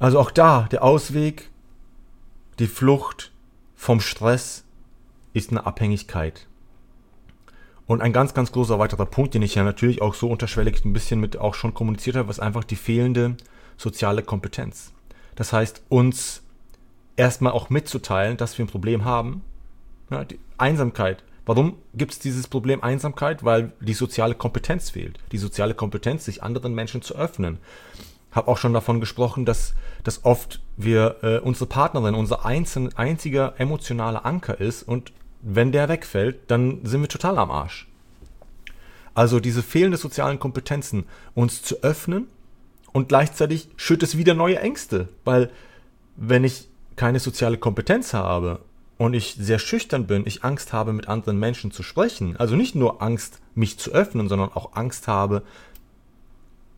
also 0.00 0.18
auch 0.18 0.30
da, 0.30 0.66
der 0.70 0.82
Ausweg, 0.82 1.50
die 2.58 2.66
Flucht 2.66 3.29
vom 3.80 4.02
Stress 4.02 4.64
ist 5.32 5.50
eine 5.50 5.64
Abhängigkeit. 5.64 6.46
Und 7.86 8.02
ein 8.02 8.12
ganz, 8.12 8.34
ganz 8.34 8.52
großer 8.52 8.78
weiterer 8.78 9.06
Punkt, 9.06 9.32
den 9.32 9.40
ich 9.40 9.54
ja 9.54 9.64
natürlich 9.64 10.02
auch 10.02 10.12
so 10.12 10.28
unterschwellig 10.28 10.84
ein 10.84 10.92
bisschen 10.92 11.18
mit 11.18 11.38
auch 11.38 11.54
schon 11.54 11.72
kommuniziert 11.72 12.16
habe, 12.16 12.28
ist 12.28 12.40
einfach 12.40 12.62
die 12.62 12.76
fehlende 12.76 13.38
soziale 13.78 14.22
Kompetenz. 14.22 14.92
Das 15.34 15.54
heißt, 15.54 15.82
uns 15.88 16.42
erstmal 17.16 17.52
auch 17.52 17.70
mitzuteilen, 17.70 18.36
dass 18.36 18.58
wir 18.58 18.66
ein 18.66 18.68
Problem 18.68 19.06
haben. 19.06 19.40
Ja, 20.10 20.26
Einsamkeit. 20.58 21.24
Warum 21.46 21.78
gibt 21.94 22.12
es 22.12 22.18
dieses 22.18 22.48
Problem 22.48 22.82
Einsamkeit? 22.82 23.44
Weil 23.44 23.72
die 23.80 23.94
soziale 23.94 24.34
Kompetenz 24.34 24.90
fehlt. 24.90 25.18
Die 25.32 25.38
soziale 25.38 25.72
Kompetenz, 25.72 26.26
sich 26.26 26.42
anderen 26.42 26.74
Menschen 26.74 27.00
zu 27.00 27.16
öffnen 27.16 27.56
habe 28.32 28.48
auch 28.48 28.58
schon 28.58 28.72
davon 28.72 29.00
gesprochen, 29.00 29.44
dass, 29.44 29.74
dass 30.04 30.24
oft 30.24 30.60
wir 30.76 31.16
äh, 31.22 31.38
unsere 31.38 31.66
Partnerin 31.66 32.14
unser 32.14 32.44
einzeln, 32.44 32.96
einziger 32.96 33.54
emotionaler 33.58 34.24
Anker 34.24 34.60
ist 34.60 34.82
und 34.82 35.12
wenn 35.42 35.72
der 35.72 35.88
wegfällt, 35.88 36.50
dann 36.50 36.84
sind 36.84 37.00
wir 37.00 37.08
total 37.08 37.38
am 37.38 37.50
Arsch. 37.50 37.88
Also 39.14 39.40
diese 39.40 39.62
fehlende 39.62 39.96
sozialen 39.96 40.38
Kompetenzen, 40.38 41.04
uns 41.34 41.62
zu 41.62 41.82
öffnen 41.82 42.28
und 42.92 43.08
gleichzeitig 43.08 43.68
schürt 43.76 44.02
es 44.02 44.16
wieder 44.16 44.34
neue 44.34 44.60
Ängste, 44.60 45.08
weil 45.24 45.50
wenn 46.16 46.44
ich 46.44 46.68
keine 46.96 47.18
soziale 47.18 47.58
Kompetenz 47.58 48.14
habe 48.14 48.60
und 48.98 49.14
ich 49.14 49.36
sehr 49.38 49.58
schüchtern 49.58 50.06
bin, 50.06 50.26
ich 50.26 50.44
Angst 50.44 50.72
habe, 50.72 50.92
mit 50.92 51.08
anderen 51.08 51.38
Menschen 51.38 51.70
zu 51.70 51.82
sprechen, 51.82 52.36
also 52.36 52.56
nicht 52.56 52.74
nur 52.74 53.02
Angst, 53.02 53.40
mich 53.54 53.78
zu 53.78 53.92
öffnen, 53.92 54.28
sondern 54.28 54.52
auch 54.52 54.74
Angst 54.74 55.08
habe, 55.08 55.42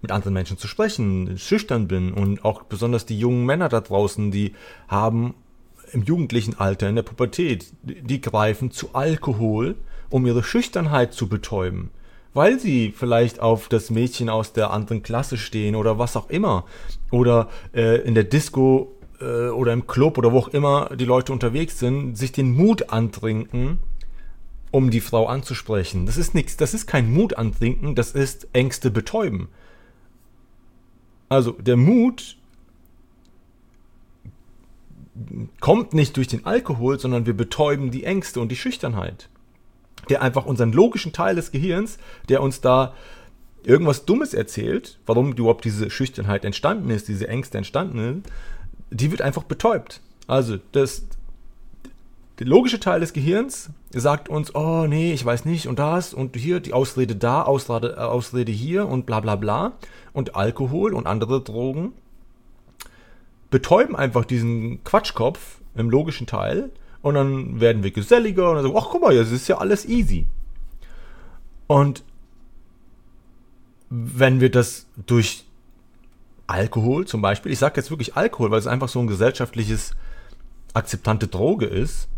mit 0.02 0.10
anderen 0.10 0.34
Menschen 0.34 0.58
zu 0.58 0.66
sprechen, 0.66 1.38
schüchtern 1.38 1.88
bin 1.88 2.12
und 2.12 2.44
auch 2.44 2.64
besonders 2.64 3.06
die 3.06 3.18
jungen 3.18 3.46
Männer 3.46 3.68
da 3.68 3.80
draußen, 3.80 4.30
die 4.30 4.54
haben 4.88 5.34
im 5.92 6.02
jugendlichen 6.02 6.58
Alter, 6.58 6.88
in 6.88 6.96
der 6.96 7.02
Pubertät, 7.02 7.66
die 7.82 8.20
greifen 8.20 8.70
zu 8.70 8.94
Alkohol, 8.94 9.76
um 10.10 10.26
ihre 10.26 10.42
Schüchternheit 10.42 11.14
zu 11.14 11.28
betäuben, 11.28 11.90
weil 12.34 12.58
sie 12.58 12.92
vielleicht 12.96 13.40
auf 13.40 13.68
das 13.68 13.90
Mädchen 13.90 14.28
aus 14.28 14.52
der 14.52 14.70
anderen 14.70 15.02
Klasse 15.02 15.38
stehen 15.38 15.76
oder 15.76 15.98
was 15.98 16.16
auch 16.16 16.28
immer 16.30 16.64
oder 17.10 17.48
äh, 17.74 18.00
in 18.02 18.14
der 18.14 18.24
Disco 18.24 18.92
äh, 19.20 19.48
oder 19.48 19.72
im 19.72 19.86
Club 19.86 20.18
oder 20.18 20.32
wo 20.32 20.38
auch 20.38 20.48
immer 20.48 20.90
die 20.96 21.04
Leute 21.04 21.32
unterwegs 21.32 21.78
sind, 21.78 22.16
sich 22.16 22.32
den 22.32 22.52
Mut 22.52 22.90
antrinken, 22.90 23.78
um 24.70 24.90
die 24.90 25.00
Frau 25.00 25.26
anzusprechen. 25.26 26.06
Das 26.06 26.16
ist 26.16 26.34
nichts, 26.34 26.56
das 26.56 26.74
ist 26.74 26.86
kein 26.86 27.12
Mut 27.12 27.36
antrinken, 27.36 27.94
das 27.94 28.12
ist 28.12 28.48
Ängste 28.52 28.90
betäuben. 28.90 29.48
Also 31.32 31.52
der 31.52 31.78
Mut 31.78 32.36
kommt 35.60 35.94
nicht 35.94 36.14
durch 36.18 36.28
den 36.28 36.44
Alkohol, 36.44 37.00
sondern 37.00 37.24
wir 37.24 37.34
betäuben 37.34 37.90
die 37.90 38.04
Ängste 38.04 38.38
und 38.38 38.50
die 38.50 38.56
Schüchternheit. 38.56 39.30
Der 40.10 40.20
einfach 40.20 40.44
unseren 40.44 40.72
logischen 40.72 41.14
Teil 41.14 41.34
des 41.34 41.50
Gehirns, 41.50 41.96
der 42.28 42.42
uns 42.42 42.60
da 42.60 42.92
irgendwas 43.62 44.04
Dummes 44.04 44.34
erzählt, 44.34 44.98
warum 45.06 45.32
überhaupt 45.32 45.64
diese 45.64 45.88
Schüchternheit 45.88 46.44
entstanden 46.44 46.90
ist, 46.90 47.08
diese 47.08 47.28
Ängste 47.28 47.56
entstanden 47.56 47.98
sind, 47.98 48.26
die 48.90 49.10
wird 49.10 49.22
einfach 49.22 49.44
betäubt. 49.44 50.02
Also 50.26 50.58
das, 50.72 51.06
der 52.38 52.46
logische 52.46 52.80
Teil 52.80 53.00
des 53.00 53.12
Gehirns 53.12 53.70
sagt 53.90 54.28
uns, 54.28 54.54
oh 54.54 54.86
nee, 54.88 55.12
ich 55.12 55.24
weiß 55.24 55.44
nicht 55.44 55.68
und 55.68 55.78
das 55.78 56.14
und 56.14 56.34
hier 56.36 56.60
die 56.60 56.72
Ausrede 56.72 57.14
da, 57.14 57.42
Ausrede, 57.42 57.96
äh, 57.96 58.00
Ausrede 58.00 58.52
hier 58.52 58.88
und 58.88 59.06
bla 59.06 59.20
bla 59.20 59.36
bla. 59.36 59.72
Und 60.12 60.34
Alkohol 60.36 60.94
und 60.94 61.06
andere 61.06 61.42
Drogen 61.42 61.92
betäuben 63.50 63.94
einfach 63.96 64.24
diesen 64.24 64.82
Quatschkopf 64.84 65.60
im 65.74 65.90
logischen 65.90 66.26
Teil 66.26 66.70
und 67.02 67.14
dann 67.14 67.60
werden 67.60 67.82
wir 67.82 67.90
geselliger 67.90 68.50
und 68.50 68.56
dann 68.56 68.64
so, 68.64 68.76
ach 68.76 68.88
guck 68.90 69.02
mal, 69.02 69.14
das 69.14 69.30
ist 69.30 69.48
ja 69.48 69.58
alles 69.58 69.86
easy. 69.86 70.26
Und 71.66 72.04
wenn 73.90 74.40
wir 74.40 74.50
das 74.50 74.86
durch 75.06 75.44
Alkohol 76.46 77.06
zum 77.06 77.20
Beispiel, 77.20 77.52
ich 77.52 77.58
sage 77.58 77.74
jetzt 77.76 77.90
wirklich 77.90 78.16
Alkohol, 78.16 78.50
weil 78.50 78.58
es 78.58 78.66
einfach 78.66 78.88
so 78.88 79.00
ein 79.00 79.06
gesellschaftliches 79.06 79.94
akzeptante 80.74 81.28
Droge 81.28 81.66
ist, 81.66 82.08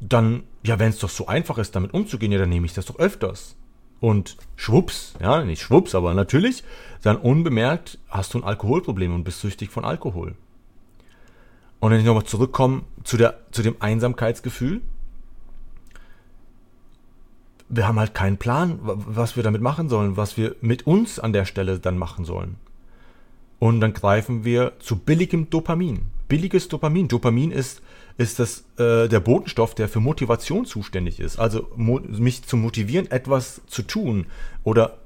dann, 0.00 0.44
ja, 0.64 0.78
wenn 0.78 0.90
es 0.90 0.98
doch 0.98 1.08
so 1.08 1.26
einfach 1.26 1.58
ist, 1.58 1.74
damit 1.76 1.94
umzugehen, 1.94 2.32
ja, 2.32 2.38
dann 2.38 2.48
nehme 2.48 2.66
ich 2.66 2.74
das 2.74 2.86
doch 2.86 2.98
öfters. 2.98 3.56
Und 4.00 4.36
schwupps, 4.56 5.14
ja, 5.20 5.44
nicht 5.44 5.62
schwupps, 5.62 5.94
aber 5.94 6.12
natürlich, 6.14 6.62
dann 7.02 7.16
unbemerkt 7.16 7.98
hast 8.08 8.34
du 8.34 8.38
ein 8.38 8.44
Alkoholproblem 8.44 9.14
und 9.14 9.24
bist 9.24 9.40
süchtig 9.40 9.70
von 9.70 9.84
Alkohol. 9.84 10.34
Und 11.80 11.90
wenn 11.90 12.00
ich 12.00 12.06
nochmal 12.06 12.24
zurückkomme 12.24 12.82
zu, 13.02 13.16
der, 13.16 13.38
zu 13.50 13.62
dem 13.62 13.76
Einsamkeitsgefühl, 13.80 14.80
wir 17.68 17.88
haben 17.88 17.98
halt 17.98 18.14
keinen 18.14 18.36
Plan, 18.36 18.78
was 18.82 19.36
wir 19.36 19.42
damit 19.42 19.60
machen 19.60 19.88
sollen, 19.88 20.16
was 20.16 20.36
wir 20.36 20.54
mit 20.60 20.86
uns 20.86 21.18
an 21.18 21.32
der 21.32 21.44
Stelle 21.44 21.78
dann 21.78 21.98
machen 21.98 22.24
sollen. 22.24 22.56
Und 23.58 23.80
dann 23.80 23.94
greifen 23.94 24.44
wir 24.44 24.72
zu 24.78 24.96
billigem 24.96 25.50
Dopamin. 25.50 26.02
Billiges 26.34 26.66
Dopamin. 26.66 27.06
Dopamin 27.06 27.52
ist, 27.52 27.80
ist 28.18 28.40
das, 28.40 28.64
äh, 28.76 29.06
der 29.06 29.20
Botenstoff, 29.20 29.76
der 29.76 29.88
für 29.88 30.00
Motivation 30.00 30.64
zuständig 30.64 31.20
ist. 31.20 31.38
Also 31.38 31.68
mich 31.76 32.42
zu 32.42 32.56
motivieren, 32.56 33.08
etwas 33.08 33.60
zu 33.68 33.82
tun 33.82 34.26
oder 34.64 34.98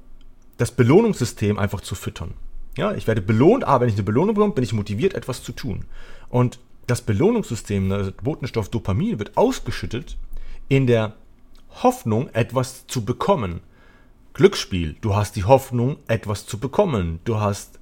das 0.57 0.71
Belohnungssystem 0.71 1.59
einfach 1.59 1.81
zu 1.81 1.93
füttern. 1.93 2.33
Ja, 2.75 2.95
ich 2.95 3.05
werde 3.05 3.21
belohnt, 3.21 3.63
aber 3.63 3.81
wenn 3.81 3.89
ich 3.89 3.93
eine 3.93 4.05
Belohnung 4.05 4.33
bekomme, 4.33 4.55
bin 4.55 4.63
ich 4.63 4.73
motiviert, 4.73 5.13
etwas 5.13 5.43
zu 5.43 5.51
tun. 5.51 5.85
Und 6.29 6.57
das 6.87 7.03
Belohnungssystem, 7.03 7.89
der 7.89 8.11
Botenstoff 8.23 8.69
Dopamin, 8.69 9.19
wird 9.19 9.37
ausgeschüttet 9.37 10.17
in 10.67 10.87
der 10.87 11.13
Hoffnung, 11.83 12.29
etwas 12.33 12.87
zu 12.87 13.05
bekommen. 13.05 13.59
Glücksspiel, 14.33 14.95
du 15.01 15.15
hast 15.15 15.35
die 15.35 15.43
Hoffnung, 15.43 15.97
etwas 16.07 16.47
zu 16.47 16.59
bekommen. 16.59 17.19
Du 17.23 17.39
hast 17.39 17.78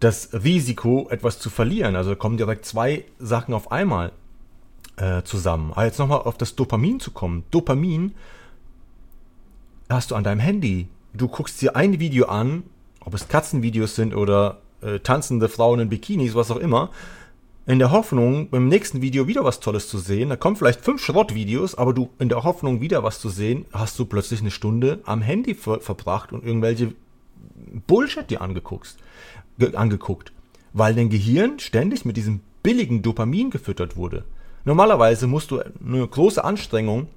das 0.00 0.30
Risiko, 0.32 1.08
etwas 1.10 1.38
zu 1.38 1.50
verlieren. 1.50 1.96
Also 1.96 2.16
kommen 2.16 2.36
direkt 2.36 2.66
zwei 2.66 3.04
Sachen 3.18 3.54
auf 3.54 3.72
einmal 3.72 4.12
äh, 4.96 5.22
zusammen. 5.22 5.72
Aber 5.72 5.84
jetzt 5.84 5.98
nochmal 5.98 6.20
auf 6.22 6.36
das 6.36 6.54
Dopamin 6.54 7.00
zu 7.00 7.10
kommen. 7.10 7.44
Dopamin 7.50 8.14
hast 9.88 10.10
du 10.10 10.14
an 10.14 10.24
deinem 10.24 10.40
Handy. 10.40 10.88
Du 11.14 11.28
guckst 11.28 11.60
dir 11.62 11.76
ein 11.76 11.98
Video 11.98 12.26
an, 12.26 12.64
ob 13.00 13.14
es 13.14 13.28
Katzenvideos 13.28 13.94
sind 13.94 14.14
oder 14.14 14.58
äh, 14.82 14.98
tanzende 15.00 15.48
Frauen 15.48 15.80
in 15.80 15.88
Bikinis, 15.88 16.34
was 16.34 16.50
auch 16.50 16.56
immer, 16.56 16.90
in 17.66 17.78
der 17.78 17.90
Hoffnung, 17.90 18.48
beim 18.50 18.68
nächsten 18.68 19.00
Video 19.00 19.26
wieder 19.26 19.44
was 19.44 19.60
Tolles 19.60 19.88
zu 19.88 19.98
sehen. 19.98 20.28
Da 20.28 20.36
kommen 20.36 20.56
vielleicht 20.56 20.82
fünf 20.82 21.02
Schrottvideos, 21.02 21.74
aber 21.74 21.94
du 21.94 22.10
in 22.18 22.28
der 22.28 22.44
Hoffnung, 22.44 22.80
wieder 22.80 23.02
was 23.02 23.18
zu 23.18 23.28
sehen, 23.28 23.64
hast 23.72 23.98
du 23.98 24.04
plötzlich 24.04 24.40
eine 24.40 24.50
Stunde 24.50 25.00
am 25.04 25.22
Handy 25.22 25.54
ver 25.54 25.80
verbracht 25.80 26.32
und 26.32 26.44
irgendwelche 26.44 26.92
Bullshit 27.86 28.30
dir 28.30 28.40
angeguckt 28.40 28.96
angeguckt, 29.74 30.32
weil 30.72 30.94
dein 30.94 31.10
Gehirn 31.10 31.58
ständig 31.58 32.04
mit 32.04 32.16
diesem 32.16 32.40
billigen 32.62 33.02
Dopamin 33.02 33.50
gefüttert 33.50 33.96
wurde. 33.96 34.24
Normalerweise 34.64 35.26
musst 35.26 35.50
du 35.50 35.60
eine 35.60 36.06
große 36.06 36.42
Anstrengung, 36.42 37.08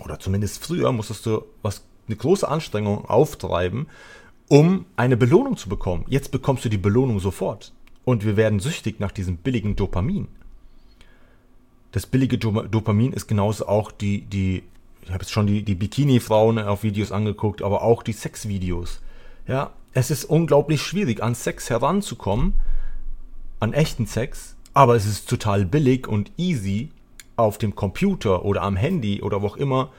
oder 0.00 0.18
zumindest 0.18 0.64
früher 0.64 0.92
musstest 0.92 1.26
du 1.26 1.44
was, 1.62 1.82
eine 2.06 2.16
große 2.16 2.46
Anstrengung 2.46 3.06
auftreiben, 3.06 3.86
um 4.48 4.84
eine 4.96 5.16
Belohnung 5.16 5.56
zu 5.56 5.68
bekommen. 5.68 6.04
Jetzt 6.08 6.30
bekommst 6.30 6.64
du 6.64 6.68
die 6.68 6.78
Belohnung 6.78 7.20
sofort. 7.20 7.72
Und 8.04 8.24
wir 8.26 8.36
werden 8.36 8.60
süchtig 8.60 9.00
nach 9.00 9.12
diesem 9.12 9.38
billigen 9.38 9.76
Dopamin. 9.76 10.28
Das 11.92 12.06
billige 12.06 12.36
Dopamin 12.36 13.14
ist 13.14 13.28
genauso 13.28 13.66
auch 13.66 13.90
die, 13.90 14.22
die 14.22 14.62
ich 15.04 15.10
habe 15.10 15.22
jetzt 15.22 15.32
schon 15.32 15.46
die, 15.46 15.62
die 15.62 15.74
Bikini-Frauen 15.74 16.58
auf 16.58 16.82
Videos 16.82 17.12
angeguckt, 17.12 17.62
aber 17.62 17.82
auch 17.82 18.02
die 18.02 18.12
Sexvideos. 18.12 19.00
Ja, 19.46 19.72
es 19.94 20.10
ist 20.10 20.24
unglaublich 20.24 20.82
schwierig, 20.82 21.22
an 21.22 21.34
Sex 21.34 21.70
heranzukommen, 21.70 22.54
an 23.60 23.72
echten 23.72 24.06
Sex, 24.06 24.56
aber 24.74 24.96
es 24.96 25.06
ist 25.06 25.28
total 25.28 25.64
billig 25.64 26.08
und 26.08 26.32
easy 26.36 26.90
auf 27.36 27.58
dem 27.58 27.74
Computer 27.74 28.44
oder 28.44 28.62
am 28.62 28.76
Handy 28.76 29.22
oder 29.22 29.40
wo 29.40 29.46
auch 29.46 29.56
immer, 29.56 29.90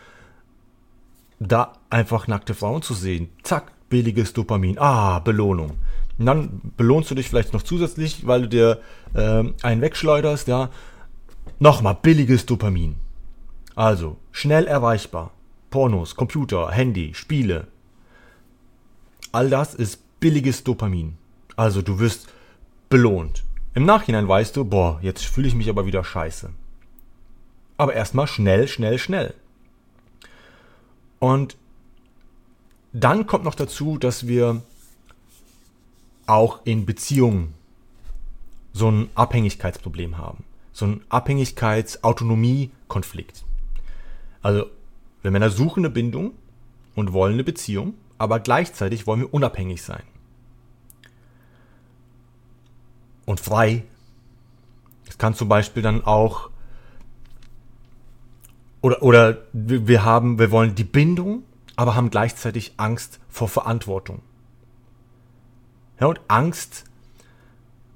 da 1.39 1.73
einfach 1.89 2.27
nackte 2.27 2.53
Frauen 2.53 2.81
zu 2.81 2.93
sehen. 2.93 3.29
Zack, 3.43 3.71
billiges 3.89 4.33
Dopamin. 4.33 4.77
Ah, 4.77 5.19
Belohnung. 5.19 5.71
Und 6.17 6.25
dann 6.25 6.61
belohnst 6.77 7.11
du 7.11 7.15
dich 7.15 7.29
vielleicht 7.29 7.53
noch 7.53 7.63
zusätzlich, 7.63 8.25
weil 8.25 8.43
du 8.43 8.47
dir 8.49 8.79
äh, 9.13 9.43
einen 9.63 9.81
wegschleuderst, 9.81 10.47
ja. 10.47 10.69
Nochmal 11.59 11.97
billiges 12.01 12.45
Dopamin. 12.45 12.95
Also, 13.75 14.17
schnell 14.31 14.65
erreichbar. 14.65 15.31
Pornos, 15.69 16.15
Computer, 16.15 16.71
Handy, 16.71 17.13
Spiele, 17.13 17.67
All 19.35 19.49
das 19.49 19.75
ist 19.75 20.19
billiges 20.21 20.63
Dopamin. 20.63 21.17
Also 21.57 21.81
du 21.81 21.99
wirst 21.99 22.29
belohnt. 22.87 23.43
Im 23.73 23.83
Nachhinein 23.83 24.29
weißt 24.29 24.55
du, 24.55 24.63
boah, 24.63 24.97
jetzt 25.01 25.25
fühle 25.25 25.49
ich 25.49 25.55
mich 25.55 25.67
aber 25.67 25.85
wieder 25.85 26.05
scheiße. 26.05 26.51
Aber 27.75 27.93
erstmal 27.93 28.27
schnell, 28.27 28.69
schnell, 28.69 28.97
schnell. 28.97 29.33
Und 31.19 31.57
dann 32.93 33.27
kommt 33.27 33.43
noch 33.43 33.55
dazu, 33.55 33.97
dass 33.97 34.25
wir 34.25 34.61
auch 36.27 36.61
in 36.63 36.85
Beziehungen 36.85 37.55
so 38.71 38.89
ein 38.89 39.09
Abhängigkeitsproblem 39.15 40.17
haben. 40.17 40.45
So 40.71 40.85
ein 40.85 41.01
Abhängigkeits-Autonomie-Konflikt. 41.09 43.43
Also, 44.41 44.67
wir 45.23 45.31
Männer 45.31 45.49
suchen 45.49 45.81
eine 45.81 45.89
Bindung 45.89 46.31
und 46.95 47.11
wollen 47.11 47.33
eine 47.33 47.43
Beziehung 47.43 47.95
aber 48.17 48.39
gleichzeitig 48.39 49.07
wollen 49.07 49.21
wir 49.21 49.33
unabhängig 49.33 49.83
sein. 49.83 50.03
Und 53.25 53.39
frei. 53.39 53.83
Es 55.07 55.17
kann 55.17 55.33
zum 55.33 55.49
Beispiel 55.49 55.81
dann 55.81 56.03
auch 56.03 56.49
oder, 58.85 59.01
oder 59.01 59.37
wir 59.51 60.03
haben, 60.03 60.37
wir 60.37 60.51
wollen 60.51 60.75
die 60.75 60.83
Bindung, 60.83 61.41
aber 61.75 61.95
haben 61.95 62.11
gleichzeitig 62.11 62.75
Angst 62.77 63.19
vor 63.29 63.49
Verantwortung. 63.49 64.21
Ja, 65.99 66.05
und 66.05 66.21
Angst, 66.27 66.83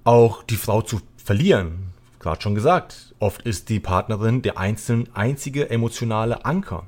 auch 0.04 0.42
die 0.42 0.56
Frau 0.56 0.82
zu 0.82 1.00
verlieren. 1.24 1.94
Gerade 2.20 2.42
schon 2.42 2.56
gesagt, 2.56 3.14
oft 3.20 3.44
ist 3.44 3.70
die 3.70 3.80
Partnerin 3.80 4.42
der 4.42 4.58
einzelne, 4.58 5.06
einzige 5.14 5.70
emotionale 5.70 6.44
Anker. 6.44 6.88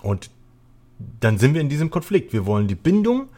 Und 0.00 0.30
dann 1.20 1.38
sind 1.38 1.54
wir 1.54 1.60
in 1.60 1.68
diesem 1.68 1.90
Konflikt. 1.90 2.32
Wir 2.32 2.46
wollen 2.46 2.68
die 2.68 2.74
Bindung, 2.74 3.28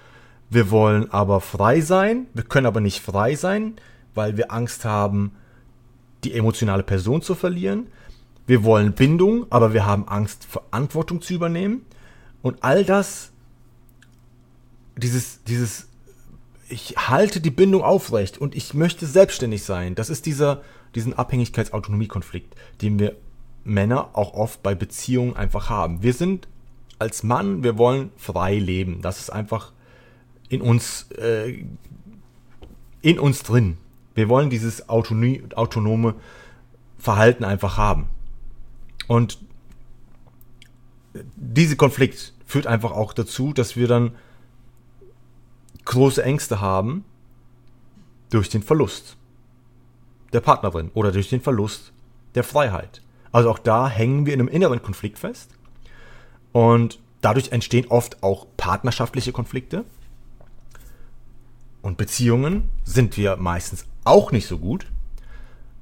wir 0.50 0.70
wollen 0.70 1.10
aber 1.10 1.40
frei 1.40 1.80
sein, 1.80 2.26
wir 2.34 2.44
können 2.44 2.66
aber 2.66 2.80
nicht 2.80 3.00
frei 3.00 3.34
sein, 3.34 3.74
weil 4.14 4.36
wir 4.36 4.52
Angst 4.52 4.84
haben, 4.84 5.32
die 6.24 6.34
emotionale 6.34 6.82
Person 6.82 7.22
zu 7.22 7.34
verlieren. 7.34 7.88
Wir 8.46 8.64
wollen 8.64 8.92
Bindung, 8.92 9.46
aber 9.50 9.72
wir 9.72 9.86
haben 9.86 10.08
Angst, 10.08 10.44
Verantwortung 10.44 11.22
zu 11.22 11.34
übernehmen. 11.34 11.86
Und 12.42 12.62
all 12.62 12.84
das, 12.84 13.32
dieses, 14.96 15.42
dieses, 15.44 15.88
ich 16.68 16.96
halte 16.96 17.40
die 17.40 17.50
Bindung 17.50 17.82
aufrecht 17.82 18.38
und 18.38 18.54
ich 18.54 18.74
möchte 18.74 19.06
selbstständig 19.06 19.62
sein. 19.62 19.94
Das 19.94 20.10
ist 20.10 20.26
dieser, 20.26 20.62
diesen 20.94 21.14
Abhängigkeits-Autonomie-Konflikt, 21.14 22.54
den 22.82 22.98
wir 22.98 23.16
Männer 23.64 24.10
auch 24.14 24.34
oft 24.34 24.62
bei 24.62 24.74
Beziehungen 24.74 25.36
einfach 25.36 25.70
haben. 25.70 26.02
Wir 26.02 26.12
sind 26.12 26.48
als 27.02 27.22
Mann, 27.22 27.62
wir 27.62 27.76
wollen 27.76 28.10
frei 28.16 28.58
leben. 28.58 29.02
Das 29.02 29.18
ist 29.18 29.30
einfach 29.30 29.72
in 30.48 30.62
uns, 30.62 31.10
äh, 31.18 31.64
in 33.02 33.18
uns 33.18 33.42
drin. 33.42 33.76
Wir 34.14 34.28
wollen 34.28 34.50
dieses 34.50 34.88
autonome 34.88 36.14
Verhalten 36.98 37.44
einfach 37.44 37.76
haben. 37.76 38.08
Und 39.08 39.38
dieser 41.36 41.76
Konflikt 41.76 42.32
führt 42.46 42.66
einfach 42.66 42.92
auch 42.92 43.12
dazu, 43.12 43.52
dass 43.52 43.76
wir 43.76 43.88
dann 43.88 44.12
große 45.84 46.22
Ängste 46.22 46.60
haben 46.60 47.04
durch 48.30 48.48
den 48.48 48.62
Verlust 48.62 49.16
der 50.32 50.40
Partnerin 50.40 50.90
oder 50.94 51.12
durch 51.12 51.28
den 51.28 51.40
Verlust 51.40 51.92
der 52.34 52.44
Freiheit. 52.44 53.02
Also 53.32 53.50
auch 53.50 53.58
da 53.58 53.88
hängen 53.88 54.26
wir 54.26 54.34
in 54.34 54.40
einem 54.40 54.48
inneren 54.48 54.82
Konflikt 54.82 55.18
fest. 55.18 55.50
Und 56.52 57.00
dadurch 57.20 57.52
entstehen 57.52 57.86
oft 57.88 58.22
auch 58.22 58.46
partnerschaftliche 58.56 59.32
Konflikte. 59.32 59.84
Und 61.80 61.96
Beziehungen 61.96 62.70
sind 62.84 63.16
wir 63.16 63.36
meistens 63.36 63.86
auch 64.04 64.30
nicht 64.32 64.46
so 64.46 64.58
gut. 64.58 64.86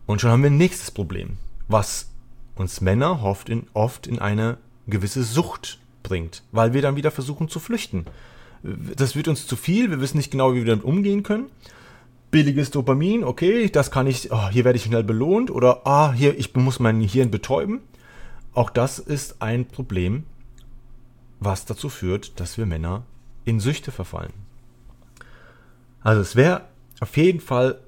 Und 0.06 0.20
schon 0.20 0.30
haben 0.30 0.42
wir 0.42 0.50
ein 0.50 0.56
nächstes 0.56 0.90
Problem, 0.90 1.37
was 1.68 2.09
uns 2.54 2.80
Männer 2.80 3.22
oft 3.22 3.48
in, 3.48 3.66
oft 3.74 4.06
in 4.06 4.18
eine 4.18 4.59
gewisse 4.87 5.22
Sucht 5.22 5.78
bringt, 6.02 6.42
weil 6.52 6.72
wir 6.72 6.83
dann 6.83 6.96
wieder 6.96 7.11
versuchen 7.11 7.48
zu 7.48 7.61
flüchten. 7.61 8.06
Das 8.62 9.16
wird 9.16 9.28
uns 9.28 9.46
zu 9.46 9.56
viel, 9.56 9.90
wir 9.90 10.00
wissen 10.00 10.16
nicht 10.16 10.30
genau, 10.30 10.52
wie 10.52 10.59
wir 10.59 10.66
damit 10.66 10.85
umgehen 10.85 11.22
können. 11.22 11.46
Billiges 12.30 12.70
Dopamin, 12.70 13.24
okay, 13.24 13.68
das 13.68 13.90
kann 13.90 14.06
ich, 14.06 14.30
oh, 14.30 14.48
hier 14.50 14.64
werde 14.64 14.76
ich 14.76 14.85
schnell 14.85 15.02
belohnt 15.02 15.50
oder 15.50 15.87
ah, 15.87 16.12
hier, 16.12 16.38
ich 16.38 16.54
muss 16.54 16.78
mein 16.78 17.00
Hirn 17.00 17.30
betäuben. 17.30 17.80
Auch 18.52 18.70
das 18.70 18.98
ist 18.98 19.40
ein 19.40 19.66
Problem, 19.66 20.24
was 21.40 21.64
dazu 21.64 21.88
führt, 21.88 22.38
dass 22.38 22.59
wir 22.59 22.66
Männer 22.66 23.03
in 23.44 23.59
Süchte 23.59 23.90
verfallen. 23.90 24.33
Also 26.03 26.20
es 26.20 26.37
wäre 26.37 26.68
auf 27.00 27.16
jeden 27.16 27.40
Fall 27.40 27.81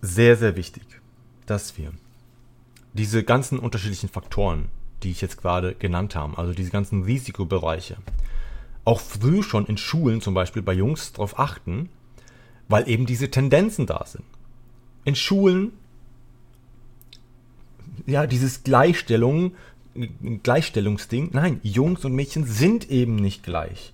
sehr, 0.00 0.36
sehr 0.36 0.56
wichtig, 0.56 0.84
dass 1.46 1.76
wir 1.78 1.92
diese 2.94 3.22
ganzen 3.22 3.58
unterschiedlichen 3.58 4.08
Faktoren, 4.08 4.68
die 5.02 5.10
ich 5.10 5.20
jetzt 5.20 5.40
gerade 5.40 5.74
genannt 5.74 6.16
habe, 6.16 6.36
also 6.38 6.52
diese 6.52 6.70
ganzen 6.70 7.02
Risikobereiche, 7.02 7.96
auch 8.84 9.00
früh 9.00 9.42
schon 9.42 9.66
in 9.66 9.76
Schulen 9.76 10.20
zum 10.20 10.34
Beispiel 10.34 10.62
bei 10.62 10.72
Jungs 10.72 11.12
darauf 11.12 11.38
achten, 11.38 11.90
weil 12.68 12.88
eben 12.88 13.06
diese 13.06 13.30
Tendenzen 13.30 13.86
da 13.86 14.04
sind. 14.06 14.24
In 15.04 15.14
Schulen, 15.14 15.72
ja, 18.06 18.26
dieses 18.26 18.62
Gleichstellung, 18.62 19.52
Gleichstellungsding, 20.42 21.30
nein, 21.32 21.60
Jungs 21.62 22.04
und 22.04 22.14
Mädchen 22.14 22.44
sind 22.44 22.90
eben 22.90 23.16
nicht 23.16 23.42
gleich. 23.42 23.92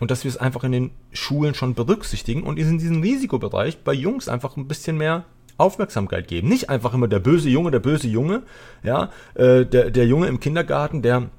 Und 0.00 0.10
dass 0.10 0.24
wir 0.24 0.28
es 0.28 0.36
einfach 0.36 0.64
in 0.64 0.72
den 0.72 0.90
Schulen 1.12 1.54
schon 1.54 1.74
berücksichtigen 1.74 2.42
und 2.42 2.58
in 2.58 2.78
diesem 2.78 3.00
Risikobereich 3.00 3.78
bei 3.78 3.94
Jungs 3.94 4.28
einfach 4.28 4.56
ein 4.56 4.68
bisschen 4.68 4.98
mehr 4.98 5.24
Aufmerksamkeit 5.58 6.28
geben. 6.28 6.48
Nicht 6.48 6.68
einfach 6.68 6.92
immer 6.92 7.08
der 7.08 7.18
böse 7.18 7.48
Junge, 7.48 7.70
der 7.70 7.80
böse 7.80 8.08
Junge, 8.08 8.42
ja, 8.82 9.10
äh, 9.34 9.64
der, 9.64 9.90
der 9.90 10.06
Junge 10.06 10.26
im 10.26 10.40
Kindergarten, 10.40 11.00
der, 11.00 11.30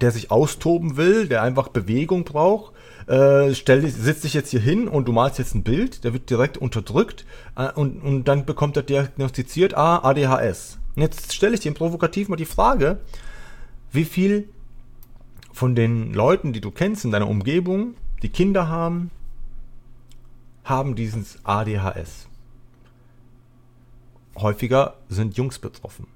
der 0.00 0.10
sich 0.10 0.30
austoben 0.30 0.96
will, 0.96 1.28
der 1.28 1.42
einfach 1.42 1.68
Bewegung 1.68 2.24
braucht. 2.24 2.72
Äh, 3.06 3.54
stell, 3.54 3.86
sitzt 3.86 4.24
dich 4.24 4.32
jetzt 4.32 4.50
hier 4.50 4.60
hin 4.60 4.88
und 4.88 5.06
du 5.06 5.12
malst 5.12 5.38
jetzt 5.38 5.54
ein 5.54 5.64
Bild, 5.64 6.04
der 6.04 6.12
wird 6.12 6.30
direkt 6.30 6.56
unterdrückt 6.56 7.26
äh, 7.56 7.70
und, 7.72 8.00
und 8.00 8.24
dann 8.24 8.46
bekommt 8.46 8.76
er 8.76 8.84
diagnostiziert, 8.84 9.76
ah, 9.76 9.98
ADHS. 9.98 10.78
Und 10.94 11.02
jetzt 11.02 11.34
stelle 11.34 11.54
ich 11.54 11.60
dir 11.60 11.72
provokativ 11.74 12.28
mal 12.28 12.36
die 12.36 12.44
Frage, 12.44 13.00
wie 13.92 14.04
viel 14.04 14.48
von 15.52 15.74
den 15.74 16.12
Leuten, 16.12 16.52
die 16.52 16.60
du 16.60 16.70
kennst 16.70 17.04
in 17.04 17.10
deiner 17.10 17.28
Umgebung, 17.28 17.94
die 18.22 18.30
Kinder 18.30 18.68
haben, 18.68 19.10
haben 20.64 20.94
dieses 20.94 21.38
ADHS 21.44 22.28
häufiger 24.36 24.94
sind 25.08 25.36
Jungs 25.36 25.58
betroffen. 25.58 26.06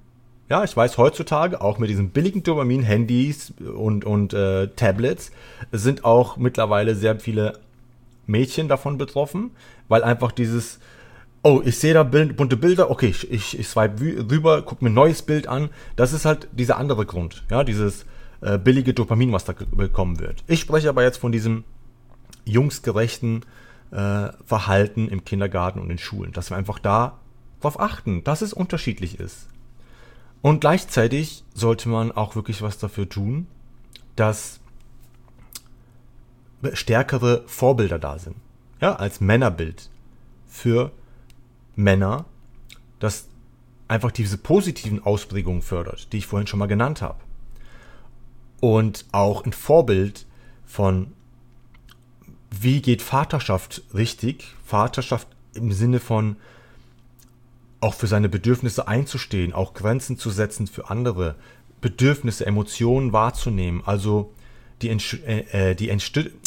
Ja, 0.49 0.63
ich 0.63 0.77
weiß 0.77 0.97
heutzutage 0.97 1.61
auch 1.61 1.79
mit 1.79 1.91
diesen 1.91 2.11
billigen 2.11 2.43
Dopamin-Handys 2.43 3.55
und, 3.59 4.05
und 4.05 4.33
äh, 4.33 4.69
Tablets 4.69 5.33
sind 5.73 6.05
auch 6.05 6.37
mittlerweile 6.37 6.95
sehr 6.95 7.19
viele 7.19 7.59
Mädchen 8.27 8.69
davon 8.69 8.97
betroffen, 8.97 9.51
weil 9.89 10.05
einfach 10.05 10.31
dieses, 10.31 10.79
oh, 11.47 11.63
ich 11.65 11.79
sehe 11.79 11.95
da 11.95 12.03
Bild, 12.03 12.37
bunte 12.37 12.57
Bilder, 12.57 12.91
okay, 12.91 13.07
ich, 13.07 13.31
ich, 13.31 13.59
ich 13.59 13.69
swipe 13.69 14.03
rüber, 14.29 14.63
gucke 14.63 14.83
mir 14.83 14.91
ein 14.91 14.95
neues 14.95 15.23
Bild 15.23 15.47
an. 15.47 15.71
Das 15.95 16.13
ist 16.13 16.25
halt 16.25 16.49
dieser 16.51 16.77
andere 16.77 17.07
Grund, 17.07 17.45
ja, 17.51 17.63
dieses 17.63 18.05
äh, 18.41 18.59
billige 18.59 18.93
Dopamin, 18.93 19.33
was 19.33 19.45
da 19.45 19.55
bekommen 19.71 20.19
wird. 20.19 20.43
Ich 20.49 20.61
spreche 20.61 20.89
aber 20.89 21.05
jetzt 21.05 21.19
von 21.19 21.31
diesem 21.31 21.63
jungsgerechten 22.45 23.45
äh, 23.93 24.29
Verhalten 24.45 25.09
im 25.09 25.25
Kindergarten 25.25 25.79
und 25.79 25.89
in 25.89 25.99
Schulen, 25.99 26.33
dass 26.33 26.51
wir 26.51 26.57
einfach 26.57 26.81
da 26.81 27.19
darauf 27.61 27.79
achten, 27.79 28.25
dass 28.25 28.43
es 28.43 28.53
unterschiedlich 28.53 29.21
ist. 29.21 29.49
Und 30.43 30.61
gleichzeitig 30.61 31.45
sollte 31.55 31.89
man 31.89 32.11
auch 32.11 32.35
wirklich 32.35 32.61
was 32.61 32.79
dafür 32.79 33.09
tun, 33.09 33.47
dass 34.17 34.59
stärkere 36.73 37.45
Vorbilder 37.47 38.01
da 38.01 38.19
sind. 38.19 38.37
Ja, 38.81 38.97
als 38.97 39.21
Männerbild 39.21 39.91
für 40.49 40.91
Männer, 41.77 42.25
das 42.99 43.29
einfach 43.89 44.11
diese 44.11 44.39
positiven 44.39 45.05
Ausprägungen 45.05 45.63
fördert, 45.63 46.13
die 46.13 46.19
ich 46.19 46.27
vorhin 46.27 46.47
schon 46.47 46.59
mal 46.59 46.67
genannt 46.67 47.03
habe. 47.03 47.21
Und 48.61 49.05
auch 49.13 49.45
ein 49.45 49.53
Vorbild 49.53 50.27
von, 50.65 51.13
wie 52.51 52.81
geht 52.81 53.03
Vaterschaft 53.03 53.83
richtig? 53.95 54.55
Vaterschaft 54.65 55.29
im 55.55 55.73
Sinne 55.73 56.01
von, 56.01 56.37
auch 57.81 57.95
für 57.95 58.07
seine 58.07 58.29
Bedürfnisse 58.29 58.89
einzustehen, 58.89 59.53
auch 59.53 59.75
Grenzen 59.75 60.19
zu 60.19 60.31
setzen 60.31 60.67
für 60.67 60.91
andere, 60.91 61.37
Bedürfnisse, 61.81 62.47
Emotionen 62.47 63.13
wahrzunehmen, 63.13 63.83
also 63.85 64.33
die, 64.83 64.89
äh, 64.89 65.71
äh, 65.71 65.75
die, 65.75 65.93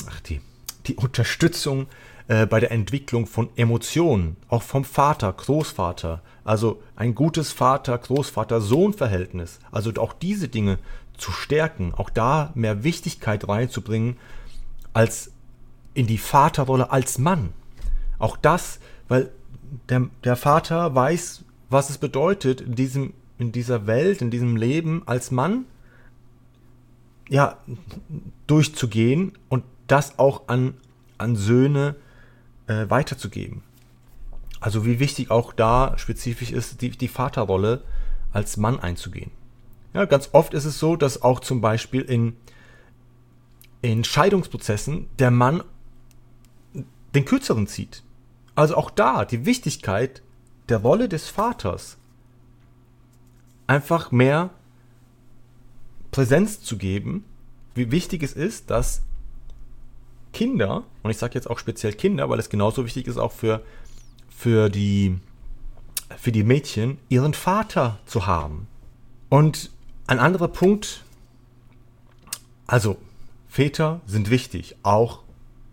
Ach, 0.08 0.20
die, 0.22 0.42
die 0.88 0.96
Unterstützung 0.96 1.88
äh, 2.30 2.46
bei 2.46 2.60
der 2.60 2.72
Entwicklung 2.72 3.26
von 3.26 3.50
Emotionen, 3.56 4.38
auch 4.50 4.62
vom 4.62 4.86
Vater, 4.86 5.34
Großvater, 5.34 6.22
also 6.44 6.80
ein 6.96 7.16
gutes 7.16 7.52
Vater-Großvater-Sohn-Verhältnis, 7.52 9.60
also 9.72 9.92
auch 9.96 10.14
diese 10.14 10.48
Dinge 10.48 10.78
zu 11.18 11.32
stärken, 11.32 11.92
auch 11.96 12.12
da 12.12 12.52
mehr 12.54 12.84
Wichtigkeit 12.84 13.50
reinzubringen 13.50 14.18
als 14.94 15.32
in 15.96 16.06
die 16.06 16.20
Vaterrolle 16.20 16.92
als 16.92 17.18
Mann. 17.18 17.50
Auch 18.20 18.38
das, 18.38 18.80
weil 19.08 19.32
der, 19.90 20.08
der 20.24 20.36
Vater 20.36 20.94
weiß, 20.94 21.44
was 21.72 21.90
es 21.90 21.98
bedeutet, 21.98 22.62
in, 22.62 22.76
diesem, 22.76 23.14
in 23.40 23.52
dieser 23.52 23.88
Welt, 23.88 24.22
in 24.22 24.30
diesem 24.30 24.56
Leben 24.56 25.02
als 25.08 25.32
Mann 25.32 25.66
ja, 27.28 27.58
durchzugehen 28.46 29.32
und 29.50 29.64
das 29.88 30.20
auch 30.20 30.48
an, 30.48 30.76
an 31.18 31.36
Söhne 31.36 31.96
äh, 32.70 32.90
weiterzugeben. 32.90 33.64
Also 34.62 34.86
wie 34.86 35.00
wichtig 35.00 35.32
auch 35.32 35.54
da 35.54 35.98
spezifisch 35.98 36.52
ist, 36.52 36.82
die, 36.82 36.92
die 36.92 37.08
Vaterrolle 37.08 37.84
als 38.32 38.58
Mann 38.58 38.80
einzugehen. 38.80 39.32
Ja, 39.94 40.06
ganz 40.06 40.30
oft 40.34 40.54
ist 40.54 40.66
es 40.66 40.78
so, 40.80 40.96
dass 40.96 41.22
auch 41.24 41.40
zum 41.40 41.62
Beispiel 41.62 42.02
in, 42.02 42.36
in 43.82 44.04
Scheidungsprozessen 44.04 45.10
der 45.18 45.32
Mann 45.32 45.64
den 47.16 47.26
Kürzeren 47.26 47.66
zieht. 47.66 48.04
Also 48.54 48.76
auch 48.76 48.92
da 48.92 49.26
die 49.26 49.46
Wichtigkeit 49.46 50.22
der 50.68 50.78
Rolle 50.78 51.10
des 51.10 51.28
Vaters. 51.28 51.98
Einfach 53.66 54.12
mehr 54.12 54.52
Präsenz 56.12 56.62
zu 56.62 56.78
geben, 56.78 57.26
wie 57.74 57.92
wichtig 57.92 58.22
es 58.22 58.34
ist, 58.34 58.70
dass 58.70 59.04
Kinder, 60.40 60.86
und 61.04 61.12
ich 61.12 61.18
sage 61.18 61.34
jetzt 61.34 61.50
auch 61.50 61.60
speziell 61.60 61.92
Kinder, 61.92 62.30
weil 62.30 62.40
es 62.40 62.50
genauso 62.50 62.86
wichtig 62.86 63.08
ist 63.08 63.18
auch 63.18 63.34
für, 63.34 63.62
für, 64.30 64.70
die, 64.70 65.20
für 66.18 66.32
die 66.32 66.46
Mädchen, 66.46 66.98
ihren 67.10 67.34
Vater 67.34 68.00
zu 68.06 68.26
haben. 68.26 68.68
Und 69.28 69.70
ein 70.08 70.18
anderer 70.18 70.48
Punkt, 70.48 71.04
also 72.68 72.96
Väter 73.50 74.00
sind 74.06 74.30
wichtig, 74.30 74.78
auch 74.82 75.24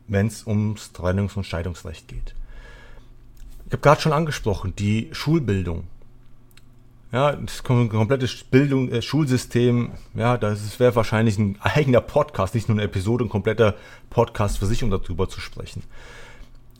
wenn 0.08 0.26
es 0.26 0.48
ums 0.48 0.90
Trennungs- 0.92 1.36
und 1.36 1.44
Scheidungsrecht 1.44 2.08
geht. 2.08 2.34
Ich 3.66 3.72
habe 3.72 3.82
gerade 3.82 4.00
schon 4.00 4.12
angesprochen, 4.12 4.74
die 4.74 5.10
Schulbildung. 5.12 5.84
Ja, 7.16 7.32
das 7.32 7.62
komplette 7.62 8.28
Bildung, 8.50 8.90
äh, 8.90 9.00
Schulsystem, 9.00 9.92
ja, 10.14 10.36
das 10.36 10.78
wäre 10.78 10.94
wahrscheinlich 10.96 11.38
ein 11.38 11.56
eigener 11.62 12.02
Podcast, 12.02 12.54
nicht 12.54 12.68
nur 12.68 12.76
eine 12.76 12.84
Episode, 12.84 13.24
ein 13.24 13.30
kompletter 13.30 13.74
Podcast 14.10 14.58
für 14.58 14.66
sich, 14.66 14.84
um 14.84 14.90
darüber 14.90 15.26
zu 15.26 15.40
sprechen. 15.40 15.82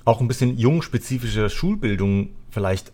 Auch 0.04 0.20
ein 0.20 0.28
bisschen 0.28 0.58
jungspezifische 0.58 1.48
Schulbildung 1.48 2.28
vielleicht 2.50 2.92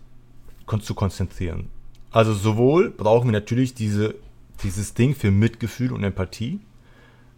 zu 0.83 0.94
konzentrieren. 0.94 1.68
Also 2.12 2.33
sowohl 2.33 2.90
brauchen 2.90 3.26
wir 3.26 3.33
natürlich 3.33 3.74
diese, 3.74 4.14
dieses 4.62 4.94
Ding 4.94 5.16
für 5.16 5.33
Mitgefühl 5.33 5.92
und 5.92 6.05
Empathie, 6.05 6.61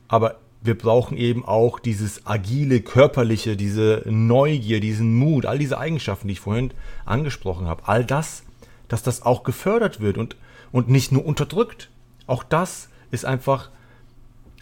aber 0.07 0.39
wir 0.61 0.77
brauchen 0.77 1.17
eben 1.17 1.47
auch 1.47 1.79
dieses 1.79 2.27
agile, 2.27 2.83
körperliche, 2.83 3.57
diese 3.57 4.03
Neugier, 4.05 4.81
diesen 4.81 5.15
Mut, 5.17 5.47
all 5.47 5.59
diese 5.59 5.79
Eigenschaften, 5.79 6.29
die 6.29 6.33
ich 6.33 6.41
vorhin 6.41 6.75
angesprochen 7.07 7.67
habe. 7.67 7.89
All 7.89 8.05
das, 8.05 8.43
dass 8.89 9.03
das 9.03 9.23
auch 9.23 9.43
gefördert 9.43 10.01
wird 10.01 10.19
und, 10.19 10.37
und 10.73 10.89
nicht 10.89 11.13
nur 11.13 11.25
unterdrückt. 11.25 11.91
Auch 12.27 12.43
das 12.43 12.89
ist 13.11 13.25
einfach 13.25 13.71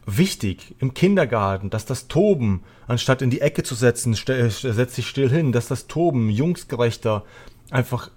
wichtig 0.07 0.75
im 0.79 0.95
Kindergarten, 0.95 1.71
dass 1.71 1.87
das 1.87 2.09
Toben, 2.09 2.63
anstatt 2.87 3.23
in 3.23 3.31
die 3.31 3.41
Ecke 3.41 3.63
zu 3.63 3.75
setzen, 3.75 4.15
setzt 4.15 4.95
sich 4.95 5.07
still 5.07 5.31
hin, 5.31 5.53
dass 5.53 5.69
das 5.69 5.87
Toben 5.87 6.29
jungsgerechter 6.29 7.25
einfach 7.71 8.11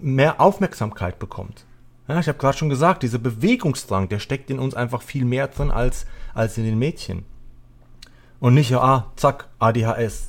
mehr 0.00 0.40
Aufmerksamkeit 0.40 1.18
bekommt. 1.18 1.66
Ja, 2.08 2.20
ich 2.20 2.28
habe 2.28 2.38
gerade 2.38 2.56
schon 2.56 2.68
gesagt, 2.68 3.02
dieser 3.02 3.18
Bewegungsdrang, 3.18 4.08
der 4.08 4.18
steckt 4.18 4.50
in 4.50 4.58
uns 4.58 4.74
einfach 4.74 5.02
viel 5.02 5.24
mehr 5.24 5.48
drin 5.48 5.70
als, 5.70 6.06
als 6.34 6.58
in 6.58 6.64
den 6.64 6.78
Mädchen. 6.78 7.24
Und 8.40 8.54
nicht, 8.54 8.70
ja, 8.70 8.82
ah, 8.82 9.12
zack, 9.16 9.48
ADHS. 9.58 10.28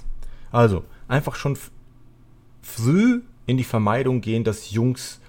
Also, 0.51 0.85
einfach 1.07 1.35
schon 1.35 1.57
früh 2.61 3.23
in 3.45 3.57
die 3.57 3.63
Vermeidung 3.63 4.21
gehen, 4.21 4.43
dass 4.43 4.71
Jungs, 4.71 5.19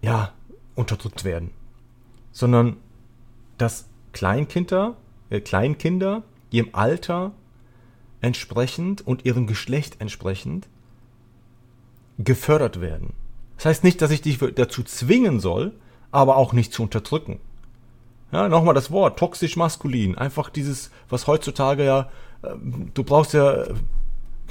ja, 0.00 0.32
unterdrückt 0.74 1.24
werden. 1.24 1.50
Sondern, 2.32 2.76
dass 3.58 3.86
Kleinkinder, 4.12 4.96
äh, 5.30 5.40
Kleinkinder 5.40 6.22
ihrem 6.50 6.70
Alter 6.72 7.32
entsprechend 8.20 9.06
und 9.06 9.24
ihrem 9.24 9.46
Geschlecht 9.46 10.00
entsprechend 10.00 10.68
gefördert 12.18 12.80
werden. 12.80 13.14
Das 13.56 13.66
heißt 13.66 13.84
nicht, 13.84 14.00
dass 14.02 14.10
ich 14.10 14.22
dich 14.22 14.38
dazu 14.38 14.82
zwingen 14.82 15.40
soll, 15.40 15.72
aber 16.10 16.36
auch 16.36 16.52
nicht 16.52 16.72
zu 16.72 16.82
unterdrücken. 16.82 17.40
Ja, 18.32 18.48
nochmal 18.48 18.74
das 18.74 18.90
Wort, 18.90 19.18
toxisch 19.18 19.56
maskulin. 19.56 20.16
Einfach 20.16 20.50
dieses, 20.50 20.90
was 21.08 21.26
heutzutage 21.26 21.84
ja, 21.84 22.10
äh, 22.42 22.54
du 22.94 23.04
brauchst 23.04 23.34
ja, 23.34 23.66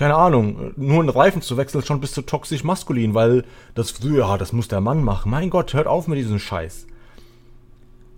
keine 0.02 0.16
Ahnung, 0.16 0.74
nur 0.78 1.00
einen 1.00 1.10
Reifen 1.10 1.44
zu 1.44 1.58
wechseln, 1.58 1.86
schon 1.86 2.00
bist 2.00 2.18
du 2.18 2.24
toxisch 2.24 2.64
maskulin, 2.64 3.14
weil 3.14 3.46
das 3.76 3.92
früher, 3.92 4.26
ja, 4.26 4.40
das 4.40 4.52
muss 4.52 4.68
der 4.68 4.82
Mann 4.82 5.04
machen. 5.04 5.30
Mein 5.30 5.52
Gott, 5.52 5.76
hört 5.76 5.86
auf 5.86 6.08
mit 6.08 6.18
diesem 6.18 6.40
Scheiß. 6.40 6.88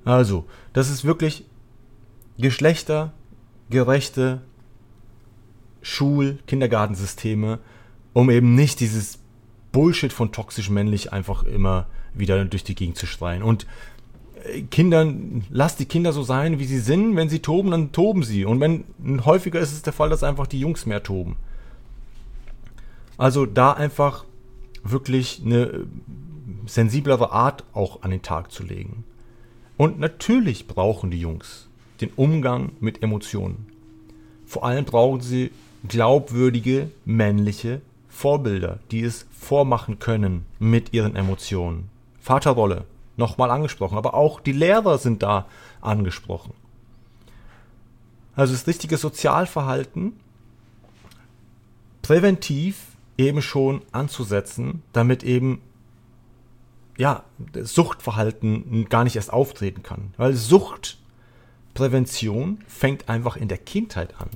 Also, 0.06 0.46
das 0.72 0.90
ist 0.90 1.04
wirklich 1.04 1.44
geschlechtergerechte 2.38 4.44
Schul-, 5.82 6.40
Kindergartensysteme, 6.48 7.60
um 8.14 8.30
eben 8.30 8.56
nicht 8.56 8.80
dieses 8.80 9.20
Bullshit 9.74 10.14
von 10.14 10.32
toxisch 10.32 10.70
männlich 10.70 11.12
einfach 11.12 11.44
immer 11.44 11.88
wieder 12.14 12.46
durch 12.46 12.64
die 12.64 12.76
Gegend 12.76 12.96
zu 12.96 13.08
schreien. 13.08 13.44
Und 13.44 13.68
äh, 14.46 14.62
Kindern, 14.62 15.44
lasst 15.50 15.82
die 15.82 15.86
Kinder 15.86 16.14
so 16.14 16.24
sein, 16.24 16.60
wie 16.60 16.66
sie 16.66 16.80
sind. 16.80 17.18
Wenn 17.18 17.28
sie 17.28 17.40
toben, 17.40 17.72
dann 17.72 17.92
toben 17.92 18.24
sie. 18.24 18.46
Und 18.46 18.62
wenn 18.62 18.86
häufiger 19.26 19.60
ist 19.60 19.74
es 19.74 19.82
der 19.82 19.92
Fall, 19.92 20.10
dass 20.10 20.24
einfach 20.24 20.48
die 20.48 20.62
Jungs 20.62 20.86
mehr 20.86 21.04
toben. 21.04 21.36
Also 23.18 23.46
da 23.46 23.74
einfach 23.74 24.26
wirklich 24.84 25.42
eine 25.46 25.64
äh, 25.66 25.86
sensiblere 26.66 27.32
Art 27.32 27.64
auch 27.74 28.02
an 28.02 28.12
den 28.12 28.22
Tag 28.22 28.52
zu 28.52 28.64
legen. 28.64 29.04
Und 29.78 30.00
natürlich 30.00 30.68
brauchen 30.68 31.12
die 31.12 31.20
Jungs 31.20 31.68
den 32.02 32.12
Umgang 32.16 32.72
mit 32.80 33.02
Emotionen. 33.02 33.68
Vor 34.46 34.66
allem 34.66 34.86
brauchen 34.86 35.22
sie 35.22 35.52
glaubwürdige 35.88 36.92
männliche 37.06 37.82
Vorbilder, 38.10 38.80
die 38.92 39.02
es 39.02 39.26
vormachen 39.32 40.00
können 40.00 40.46
mit 40.60 40.94
ihren 40.94 41.16
Emotionen. 41.16 41.90
Vaterrolle, 42.20 42.86
nochmal 43.18 43.52
angesprochen, 43.52 43.98
aber 43.98 44.14
auch 44.14 44.40
die 44.40 44.52
Lehrer 44.52 44.98
sind 44.98 45.24
da 45.24 45.48
angesprochen. 45.82 46.54
Also 48.36 48.54
das 48.54 48.68
richtige 48.68 48.98
Sozialverhalten 48.98 50.14
präventiv 52.02 52.93
eben 53.18 53.42
schon 53.42 53.82
anzusetzen, 53.92 54.84
damit 54.92 55.24
eben 55.24 55.62
ja, 56.98 57.24
Suchtverhalten 57.56 58.88
gar 58.90 59.04
nicht 59.04 59.16
erst 59.16 59.34
auftreten 59.34 59.82
kann. 59.84 60.14
Weil 60.18 60.34
Suchtprävention 60.34 62.60
fängt 62.68 63.10
einfach 63.10 63.38
in 63.38 63.48
der 63.48 63.58
Kindheit 63.58 64.20
an. 64.20 64.30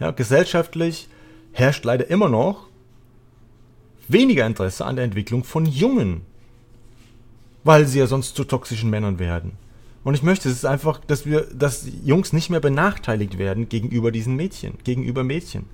Ja, 0.00 0.10
gesellschaftlich 0.10 1.08
herrscht 1.52 1.84
leider 1.84 2.08
immer 2.08 2.28
noch 2.28 2.68
weniger 4.08 4.46
Interesse 4.46 4.84
an 4.84 4.96
der 4.96 5.04
Entwicklung 5.04 5.44
von 5.44 5.66
Jungen, 5.66 6.22
weil 7.64 7.86
sie 7.86 8.00
ja 8.00 8.06
sonst 8.06 8.34
zu 8.34 8.44
toxischen 8.44 8.90
Männern 8.90 9.18
werden. 9.18 9.52
Und 10.04 10.14
ich 10.14 10.22
möchte 10.22 10.48
es 10.48 10.64
einfach, 10.64 10.98
dass 10.98 11.26
wir, 11.26 11.42
dass 11.54 11.86
Jungs 12.04 12.32
nicht 12.32 12.50
mehr 12.50 12.60
benachteiligt 12.60 13.38
werden 13.38 13.68
gegenüber 13.68 14.10
diesen 14.10 14.34
Mädchen, 14.34 14.78
gegenüber 14.82 15.22
Mädchen. 15.22 15.66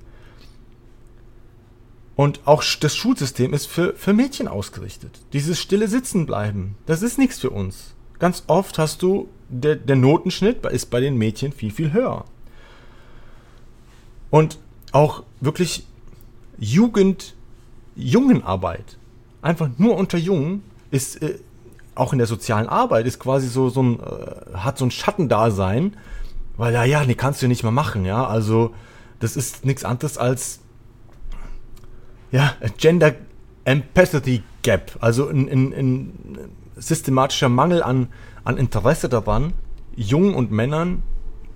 Und 2.19 2.41
auch 2.47 2.65
das 2.81 2.97
Schulsystem 2.97 3.55
ist 3.55 3.67
für, 3.67 3.95
für 3.95 4.13
Mädchen 4.13 4.49
ausgerichtet. 4.49 5.21
Dieses 5.33 5.61
stille 5.61 5.87
Sitzen 5.87 6.27
bleiben, 6.27 6.75
das 6.85 7.03
ist 7.03 7.17
nichts 7.17 7.39
für 7.39 7.51
uns. 7.51 7.95
Ganz 8.19 8.43
oft 8.49 8.77
hast 8.77 9.03
du, 9.03 9.29
der, 9.49 9.77
der 9.77 9.95
Notenschnitt 9.95 10.67
ist 10.67 10.87
bei 10.87 10.99
den 10.99 11.17
Mädchen 11.17 11.53
viel, 11.53 11.71
viel 11.71 11.93
höher. 11.93 12.25
Und 14.31 14.59
auch 14.91 15.23
wirklich 15.41 15.87
Jugend, 16.59 17.37
Jungenarbeit, 17.95 18.99
einfach 19.41 19.69
nur 19.79 19.97
unter 19.97 20.19
Jungen, 20.19 20.65
ist 20.91 21.23
äh, 21.23 21.39
auch 21.95 22.13
in 22.13 22.19
der 22.19 22.27
sozialen 22.27 22.69
Arbeit, 22.69 23.07
ist 23.07 23.21
quasi 23.21 23.47
so, 23.47 23.69
so 23.69 23.81
ein, 23.81 24.01
äh, 24.01 24.57
hat 24.57 24.77
so 24.77 24.85
ein 24.85 24.91
Schattendasein, 24.91 25.97
weil 26.57 26.75
ja, 26.75 26.83
ja, 26.83 27.05
nee, 27.05 27.15
kannst 27.15 27.43
du 27.43 27.47
nicht 27.47 27.63
mehr 27.63 27.71
machen, 27.71 28.05
ja, 28.05 28.27
also 28.27 28.75
das 29.21 29.37
ist 29.37 29.65
nichts 29.65 29.85
anderes 29.85 30.19
als, 30.19 30.59
ja, 32.31 32.55
Gender 32.77 33.15
Empathy 33.65 34.43
Gap, 34.63 34.97
also 35.01 35.29
ein, 35.29 35.49
ein, 35.49 35.73
ein 35.73 36.13
systematischer 36.77 37.49
Mangel 37.49 37.83
an, 37.83 38.09
an 38.45 38.57
Interesse 38.57 39.09
daran, 39.09 39.53
Jungen 39.97 40.35
und 40.35 40.51
Männern 40.51 41.03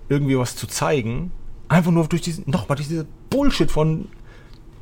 irgendwie 0.08 0.36
was 0.36 0.56
zu 0.56 0.66
zeigen, 0.66 1.32
Einfach 1.72 1.90
nur 1.90 2.06
durch 2.06 2.20
diesen, 2.20 2.50
nochmal 2.50 2.76
durch 2.76 2.88
diese 2.88 3.06
Bullshit 3.30 3.70
von, 3.70 4.08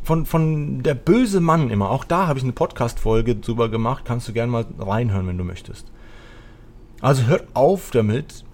von, 0.02 0.26
von 0.26 0.82
der 0.82 0.94
böse 0.94 1.38
Mann 1.38 1.70
immer. 1.70 1.88
Auch 1.88 2.02
da 2.02 2.26
habe 2.26 2.36
ich 2.36 2.42
eine 2.42 2.52
Podcast-Folge 2.52 3.36
drüber 3.36 3.68
gemacht. 3.68 4.04
Kannst 4.04 4.26
du 4.26 4.32
gerne 4.32 4.50
mal 4.50 4.66
reinhören, 4.76 5.28
wenn 5.28 5.38
du 5.38 5.44
möchtest. 5.44 5.86
Also 7.00 7.26
hört 7.26 7.46
auf 7.54 7.92
damit 7.92 8.44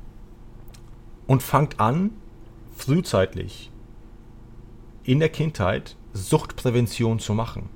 und 1.27 1.42
fangt 1.42 1.81
an, 1.81 2.11
frühzeitig 2.77 3.70
in 5.03 5.18
der 5.18 5.31
Kindheit 5.31 5.96
Suchtprävention 6.16 7.18
zu 7.18 7.35
machen. 7.35 7.68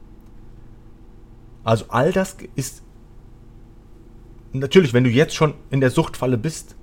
Also 1.63 1.87
all 1.89 2.13
das 2.13 2.37
ist 2.57 2.83
natürlich, 4.53 4.93
wenn 4.93 5.05
du 5.05 5.11
jetzt 5.11 5.35
schon 5.35 5.55
in 5.71 5.81
der 5.81 5.91
Suchtfalle 5.91 6.39
bist, 6.39 6.75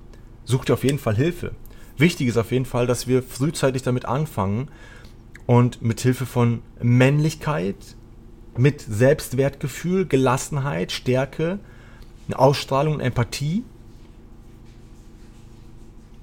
such 0.44 0.64
dir 0.64 0.74
auf 0.74 0.84
jeden 0.84 0.98
Fall 0.98 1.16
Hilfe 1.16 1.54
wichtig 1.98 2.28
ist 2.28 2.36
auf 2.36 2.52
jeden 2.52 2.64
Fall, 2.64 2.86
dass 2.86 3.06
wir 3.06 3.22
frühzeitig 3.22 3.82
damit 3.82 4.04
anfangen 4.04 4.68
und 5.46 5.82
mit 5.82 6.00
Hilfe 6.00 6.26
von 6.26 6.62
Männlichkeit, 6.80 7.76
mit 8.56 8.80
Selbstwertgefühl, 8.80 10.06
Gelassenheit, 10.06 10.92
Stärke, 10.92 11.58
Ausstrahlung 12.32 12.94
und 12.94 13.00
Empathie 13.00 13.64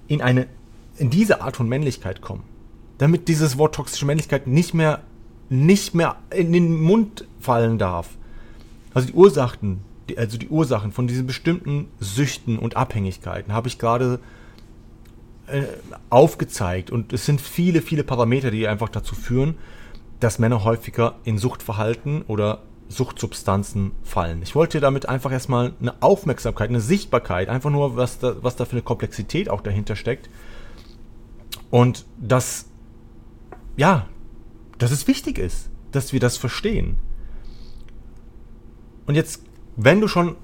in 0.07 0.21
eine 0.21 0.47
in 0.97 1.09
diese 1.09 1.41
Art 1.41 1.57
von 1.57 1.67
Männlichkeit 1.67 2.21
kommen. 2.21 2.43
Damit 2.99 3.27
dieses 3.27 3.57
Wort 3.57 3.75
toxische 3.75 4.05
Männlichkeit 4.05 4.47
nicht 4.47 4.73
mehr 4.73 5.01
nicht 5.49 5.93
mehr 5.93 6.17
in 6.31 6.51
den 6.51 6.81
Mund 6.81 7.27
fallen 7.39 7.77
darf. 7.77 8.09
Also 8.93 9.07
die 9.07 9.13
Ursachen, 9.13 9.81
also 10.17 10.37
die 10.37 10.49
Ursachen 10.49 10.91
von 10.91 11.07
diesen 11.07 11.27
bestimmten 11.27 11.87
Süchten 11.99 12.57
und 12.57 12.77
Abhängigkeiten 12.77 13.53
habe 13.53 13.67
ich 13.67 13.77
gerade 13.77 14.19
äh, 15.47 15.63
aufgezeigt 16.09 16.89
und 16.91 17.13
es 17.13 17.25
sind 17.25 17.41
viele, 17.41 17.81
viele 17.81 18.03
Parameter, 18.03 18.51
die 18.51 18.67
einfach 18.67 18.89
dazu 18.89 19.15
führen, 19.15 19.55
dass 20.19 20.39
Männer 20.39 20.63
häufiger 20.63 21.15
in 21.23 21.37
Suchtverhalten 21.37 22.23
oder 22.23 22.61
Suchtsubstanzen 22.87 23.91
fallen. 24.03 24.41
Ich 24.43 24.55
wollte 24.55 24.79
damit 24.79 25.09
einfach 25.09 25.31
erstmal 25.31 25.73
eine 25.81 26.01
Aufmerksamkeit, 26.01 26.69
eine 26.69 26.81
Sichtbarkeit, 26.81 27.49
einfach 27.49 27.69
nur, 27.69 27.95
was 27.97 28.19
da, 28.19 28.35
was 28.41 28.55
da 28.55 28.65
für 28.65 28.73
eine 28.73 28.81
Komplexität 28.81 29.49
auch 29.49 29.61
dahinter 29.61 29.95
steckt. 29.95 30.29
Und 31.71 32.05
dass, 32.19 32.65
ja, 33.75 34.07
dass 34.77 34.91
es 34.91 35.07
wichtig 35.07 35.37
ist, 35.37 35.69
dass 35.91 36.13
wir 36.13 36.19
das 36.19 36.37
verstehen. 36.37 36.97
Und 39.05 39.15
jetzt, 39.15 39.41
wenn 39.75 40.01
du 40.01 40.07
schon 40.07 40.35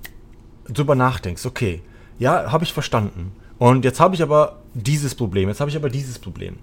drüber 0.68 0.96
nachdenkst, 0.96 1.46
okay, 1.46 1.82
ja, 2.20 2.52
habe 2.52 2.64
ich 2.64 2.74
verstanden. 2.74 3.32
Und 3.58 3.84
jetzt 3.84 4.00
habe 4.00 4.16
ich 4.16 4.22
aber 4.22 4.62
dieses 4.74 5.16
Problem, 5.16 5.50
jetzt 5.50 5.60
habe 5.60 5.70
ich 5.70 5.76
aber 5.76 5.90
dieses 5.90 6.20
Problem. 6.20 6.58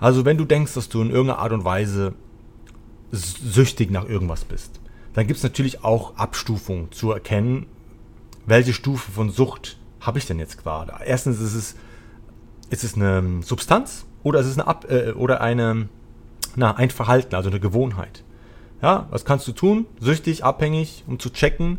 Also 0.00 0.24
wenn 0.24 0.38
du 0.38 0.44
denkst, 0.44 0.74
dass 0.74 0.88
du 0.88 1.02
in 1.02 1.10
irgendeiner 1.10 1.38
Art 1.38 1.52
und 1.52 1.64
Weise 1.64 2.14
süchtig 3.12 3.90
nach 3.90 4.08
irgendwas 4.08 4.44
bist, 4.44 4.80
dann 5.14 5.26
gibt 5.26 5.36
es 5.36 5.42
natürlich 5.42 5.84
auch 5.84 6.16
Abstufungen 6.16 6.90
zu 6.90 7.12
erkennen, 7.12 7.66
welche 8.46 8.72
Stufe 8.72 9.12
von 9.12 9.30
Sucht 9.30 9.78
habe 10.00 10.18
ich 10.18 10.26
denn 10.26 10.38
jetzt 10.38 10.62
gerade. 10.62 10.92
Erstens 11.04 11.40
ist 11.40 11.54
es, 11.54 11.76
ist 12.70 12.84
es 12.84 12.94
eine 12.94 13.42
Substanz 13.42 14.04
oder 14.22 14.40
ist 14.40 14.46
es 14.46 14.58
eine 14.58 14.66
Ab 14.66 14.86
äh, 14.90 15.12
oder 15.12 15.40
eine, 15.40 15.88
na, 16.56 16.72
ein 16.76 16.90
Verhalten, 16.90 17.34
also 17.34 17.50
eine 17.50 17.60
Gewohnheit. 17.60 18.24
Ja, 18.80 19.06
was 19.10 19.24
kannst 19.24 19.46
du 19.46 19.52
tun? 19.52 19.86
Süchtig, 20.00 20.44
abhängig, 20.44 21.04
um 21.06 21.18
zu 21.18 21.30
checken. 21.30 21.78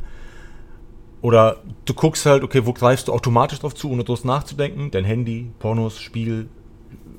Oder 1.21 1.57
du 1.85 1.93
guckst 1.93 2.25
halt, 2.25 2.43
okay, 2.43 2.65
wo 2.65 2.73
greifst 2.73 3.07
du 3.07 3.13
automatisch 3.13 3.59
drauf 3.59 3.75
zu, 3.75 3.89
ohne 3.89 4.03
draus 4.03 4.23
nachzudenken? 4.23 4.91
Dein 4.91 5.05
Handy, 5.05 5.51
Pornos, 5.59 5.99
Spiel, 5.99 6.49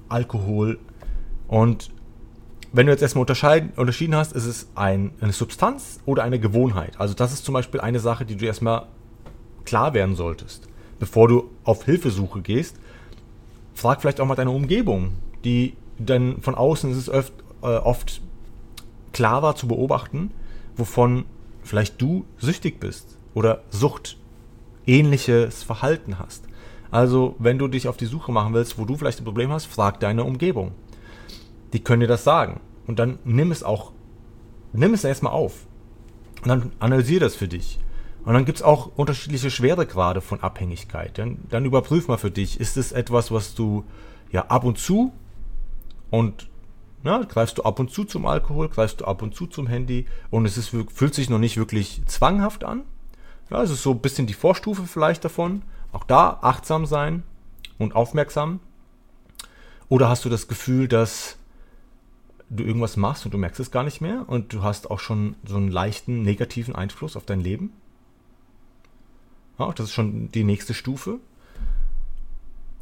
Alkohol. 0.09 0.79
Und 1.49 1.91
wenn 2.73 2.87
du 2.87 2.93
jetzt 2.93 3.03
erstmal 3.03 3.23
unterschieden 3.23 4.17
hast, 4.17 4.33
ist 4.33 4.47
es 4.47 4.69
ein, 4.75 5.13
eine 5.21 5.33
Substanz 5.33 6.01
oder 6.07 6.23
eine 6.23 6.41
Gewohnheit. 6.41 6.99
Also 6.99 7.15
das 7.15 7.33
ist 7.33 7.45
zum 7.45 7.53
Beispiel 7.53 7.81
eine 7.81 8.01
Sache, 8.01 8.25
die 8.25 8.37
du 8.37 8.47
erstmal 8.47 8.87
klar 9.65 9.95
werden 9.95 10.17
solltest. 10.17 10.69
Bevor 10.99 11.29
du 11.29 11.51
auf 11.63 11.85
Hilfesuche 11.85 12.43
gehst, 12.43 12.77
frag 13.75 14.01
vielleicht 14.01 14.21
auch 14.21 14.27
mal 14.27 14.35
deine 14.35 14.51
Umgebung, 14.51 15.13
die 15.45 15.77
dann 15.99 16.41
von 16.41 16.55
außen 16.55 16.91
ist 16.91 16.97
es 16.97 17.09
oft, 17.09 17.33
äh, 17.65 17.79
oft 17.79 18.21
klar 19.13 19.43
war 19.43 19.57
zu 19.57 19.67
beobachten, 19.67 20.31
wovon 20.77 21.25
vielleicht 21.63 22.01
du 22.01 22.25
süchtig 22.39 22.79
bist 22.79 23.19
oder 23.35 23.63
Sucht 23.71 24.19
ähnliches 24.87 25.63
Verhalten 25.63 26.19
hast. 26.19 26.45
Also, 26.91 27.35
wenn 27.39 27.59
du 27.59 27.67
dich 27.67 27.89
auf 27.89 27.97
die 27.97 28.07
Suche 28.07 28.31
machen 28.31 28.55
willst, 28.55 28.79
wo 28.79 28.85
du 28.85 28.97
vielleicht 28.97 29.21
ein 29.21 29.25
Problem 29.25 29.51
hast, 29.51 29.67
frag 29.67 29.99
deine 29.99 30.23
Umgebung 30.23 30.73
die 31.75 31.81
können 31.81 32.01
dir 32.01 32.07
das 32.07 32.25
sagen. 32.25 32.61
Und 32.87 32.99
dann 32.99 33.19
nimm 33.25 33.51
es 33.51 33.63
auch, 33.63 33.93
nimm 34.73 34.95
es 34.95 35.05
erstmal 35.05 35.33
auf. 35.33 35.67
Und 36.43 36.49
dann 36.49 36.73
analysier 36.79 37.21
das 37.21 37.35
für 37.35 37.49
dich. 37.49 37.81
Und 38.25 38.33
dann 38.33 38.47
gibt 38.47 38.59
es 38.59 38.63
auch 38.63 38.93
unterschiedliche 38.97 39.51
Schweregrade 39.51 40.23
von 40.23 40.41
Abhängigkeit. 40.41 41.19
Dann, 41.19 41.39
dann 41.51 41.67
überprüf 41.67 42.09
mal 42.09 42.17
für 42.17 42.31
dich, 42.31 42.59
ist 42.61 42.79
es 42.79 42.93
etwas, 42.93 43.31
was 43.33 43.55
du 43.55 43.85
ja 44.31 44.47
ab 44.47 44.65
und 44.65 44.79
zu 44.79 45.13
und 46.11 46.49
na, 47.05 47.23
greifst 47.23 47.59
du 47.59 47.63
ab 47.63 47.79
und 47.79 47.91
zu 47.91 48.05
zum 48.05 48.25
Alkohol, 48.25 48.71
greifst 48.71 49.03
du 49.03 49.05
ab 49.05 49.21
und 49.21 49.35
zu 49.35 49.47
zum 49.47 49.67
Handy 49.67 50.07
und 50.31 50.47
es 50.47 50.57
ist, 50.57 50.71
fühlt 50.71 51.15
sich 51.15 51.29
noch 51.29 51.39
nicht 51.39 51.59
wirklich 51.59 52.03
zwanghaft 52.07 52.65
an. 52.65 52.83
Ja, 53.51 53.63
es 53.63 53.71
ist 53.71 53.83
so 53.83 53.93
ein 53.93 54.01
bisschen 54.01 54.27
die 54.27 54.33
Vorstufe 54.35 54.85
vielleicht 54.87 55.23
davon. 55.23 55.63
Auch 55.93 56.05
da 56.05 56.39
achtsam 56.41 56.87
sein 56.87 57.23
und 57.79 57.95
aufmerksam. 57.95 58.59
Oder 59.91 60.09
hast 60.09 60.25
du 60.25 60.31
das 60.31 60.49
Gefühl, 60.49 60.89
dass 60.89 61.37
du 62.49 62.65
irgendwas 62.65 62.97
machst 62.97 63.27
und 63.27 63.35
du 63.35 63.39
merkst 63.39 63.61
es 63.61 63.71
gar 63.71 63.83
nicht 63.83 64.01
mehr 64.01 64.25
und 64.27 64.55
du 64.55 64.63
hast 64.63 64.91
auch 64.91 64.99
schon 64.99 65.37
so 65.45 65.57
einen 65.57 65.71
leichten 65.71 66.23
negativen 66.23 66.75
Einfluss 66.75 67.17
auf 67.17 67.27
dein 67.27 67.41
Leben. 67.41 67.73
Ja, 69.59 69.71
das 69.73 69.87
ist 69.87 69.93
schon 69.93 70.31
die 70.33 70.45
nächste 70.45 70.73
Stufe. 70.73 71.19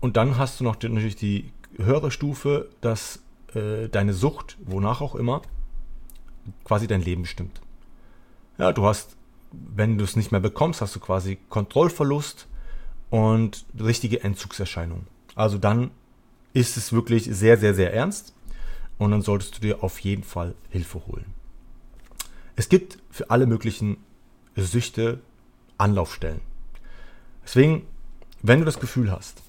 Und 0.00 0.16
dann 0.16 0.38
hast 0.38 0.60
du 0.60 0.64
noch 0.64 0.76
die, 0.76 0.88
natürlich 0.88 1.16
die 1.16 1.52
höhere 1.76 2.12
Stufe, 2.12 2.68
dass 2.80 3.21
äh, 3.54 3.88
deine 3.88 4.14
Sucht, 4.14 4.56
wonach 4.64 5.00
auch 5.00 5.14
immer, 5.14 5.42
quasi 6.64 6.86
dein 6.86 7.02
Leben 7.02 7.22
bestimmt. 7.22 7.60
Ja, 8.58 8.72
du 8.72 8.84
hast, 8.84 9.16
wenn 9.50 9.98
du 9.98 10.04
es 10.04 10.16
nicht 10.16 10.32
mehr 10.32 10.40
bekommst, 10.40 10.80
hast 10.80 10.94
du 10.94 11.00
quasi 11.00 11.38
Kontrollverlust 11.48 12.48
und 13.10 13.64
richtige 13.78 14.22
Entzugserscheinungen. 14.24 15.06
Also 15.34 15.58
dann 15.58 15.90
ist 16.52 16.76
es 16.76 16.92
wirklich 16.92 17.24
sehr, 17.24 17.56
sehr, 17.56 17.74
sehr 17.74 17.92
ernst 17.92 18.34
und 18.98 19.10
dann 19.10 19.22
solltest 19.22 19.56
du 19.56 19.60
dir 19.60 19.82
auf 19.82 19.98
jeden 20.00 20.22
Fall 20.22 20.54
Hilfe 20.70 21.06
holen. 21.06 21.26
Es 22.56 22.68
gibt 22.68 22.98
für 23.10 23.30
alle 23.30 23.46
möglichen 23.46 23.96
Süchte 24.56 25.20
Anlaufstellen. 25.78 26.40
Deswegen, 27.44 27.86
wenn 28.42 28.60
du 28.60 28.64
das 28.64 28.78
Gefühl 28.78 29.10
hast, 29.10 29.42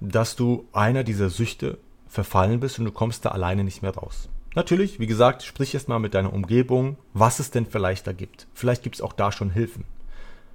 dass 0.00 0.36
du 0.36 0.66
einer 0.72 1.04
dieser 1.04 1.30
Süchte 1.30 1.78
verfallen 2.12 2.60
bist 2.60 2.78
und 2.78 2.84
du 2.84 2.92
kommst 2.92 3.24
da 3.24 3.30
alleine 3.30 3.64
nicht 3.64 3.82
mehr 3.82 3.94
raus. 3.94 4.28
Natürlich, 4.54 5.00
wie 5.00 5.06
gesagt, 5.06 5.42
sprich 5.42 5.72
erst 5.72 5.88
mal 5.88 5.98
mit 5.98 6.14
deiner 6.14 6.32
Umgebung, 6.32 6.96
was 7.14 7.38
es 7.38 7.50
denn 7.50 7.66
vielleicht 7.66 8.06
da 8.06 8.12
gibt. 8.12 8.46
Vielleicht 8.52 8.82
gibt 8.82 8.96
es 8.96 9.00
auch 9.00 9.14
da 9.14 9.32
schon 9.32 9.50
Hilfen. 9.50 9.84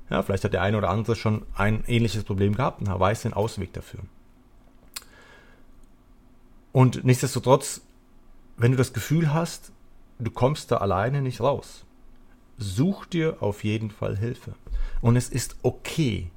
Ja, 0.09 0.21
vielleicht 0.23 0.43
hat 0.43 0.53
der 0.53 0.61
eine 0.61 0.77
oder 0.77 0.89
andere 0.89 1.15
schon 1.15 1.45
ein 1.55 1.83
ähnliches 1.87 2.23
Problem 2.23 2.55
gehabt 2.55 2.81
und 2.81 2.87
weiß 2.87 3.23
den 3.23 3.33
Ausweg 3.33 3.73
dafür. 3.73 4.01
Und 6.71 7.03
nichtsdestotrotz 7.03 7.81
wenn 8.57 8.71
du 8.71 8.77
das 8.77 8.91
Gefühl 8.91 9.33
hast, 9.33 9.71
du 10.17 10.31
kommst 10.31 10.71
da 10.71 10.77
alleine 10.77 11.21
nicht 11.21 11.41
raus, 11.41 11.85
such 12.57 13.05
dir 13.05 13.37
auf 13.41 13.63
jeden 13.63 13.91
Fall 13.91 14.17
Hilfe. 14.17 14.55
Und 14.99 15.15
es 15.15 15.29
ist 15.29 15.57
okay 15.61 16.31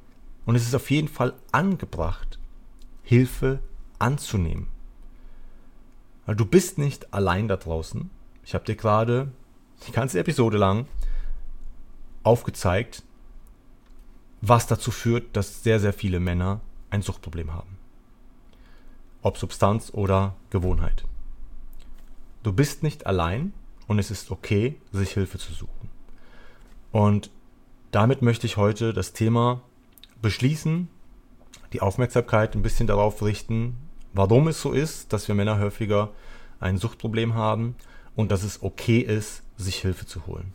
und 0.44 0.54
es 0.54 0.66
ist 0.66 0.74
auf 0.74 0.90
jeden 0.90 1.08
Fall 1.08 1.32
angebracht, 1.50 2.38
Hilfe 3.02 3.60
anzunehmen. 3.98 4.68
Weil 6.30 6.36
du 6.36 6.46
bist 6.46 6.78
nicht 6.78 7.12
allein 7.12 7.48
da 7.48 7.56
draußen. 7.56 8.08
Ich 8.44 8.54
habe 8.54 8.64
dir 8.64 8.76
gerade 8.76 9.32
die 9.88 9.90
ganze 9.90 10.20
Episode 10.20 10.58
lang 10.58 10.86
aufgezeigt, 12.22 13.02
was 14.40 14.68
dazu 14.68 14.92
führt, 14.92 15.36
dass 15.36 15.64
sehr, 15.64 15.80
sehr 15.80 15.92
viele 15.92 16.20
Männer 16.20 16.60
ein 16.88 17.02
Suchtproblem 17.02 17.52
haben. 17.52 17.78
Ob 19.22 19.38
Substanz 19.38 19.90
oder 19.92 20.36
Gewohnheit. 20.50 21.04
Du 22.44 22.52
bist 22.52 22.84
nicht 22.84 23.06
allein 23.06 23.52
und 23.88 23.98
es 23.98 24.12
ist 24.12 24.30
okay, 24.30 24.76
sich 24.92 25.10
Hilfe 25.10 25.38
zu 25.38 25.52
suchen. 25.52 25.90
Und 26.92 27.32
damit 27.90 28.22
möchte 28.22 28.46
ich 28.46 28.56
heute 28.56 28.92
das 28.92 29.12
Thema 29.12 29.62
beschließen, 30.22 30.86
die 31.72 31.80
Aufmerksamkeit 31.80 32.54
ein 32.54 32.62
bisschen 32.62 32.86
darauf 32.86 33.20
richten, 33.20 33.89
warum 34.12 34.48
es 34.48 34.60
so 34.60 34.72
ist, 34.72 35.12
dass 35.12 35.28
wir 35.28 35.34
Männer 35.34 35.58
häufiger 35.58 36.10
ein 36.58 36.76
Suchtproblem 36.76 37.34
haben 37.34 37.74
und 38.16 38.30
dass 38.30 38.42
es 38.42 38.62
okay 38.62 38.98
ist, 38.98 39.42
sich 39.56 39.76
Hilfe 39.76 40.06
zu 40.06 40.26
holen. 40.26 40.52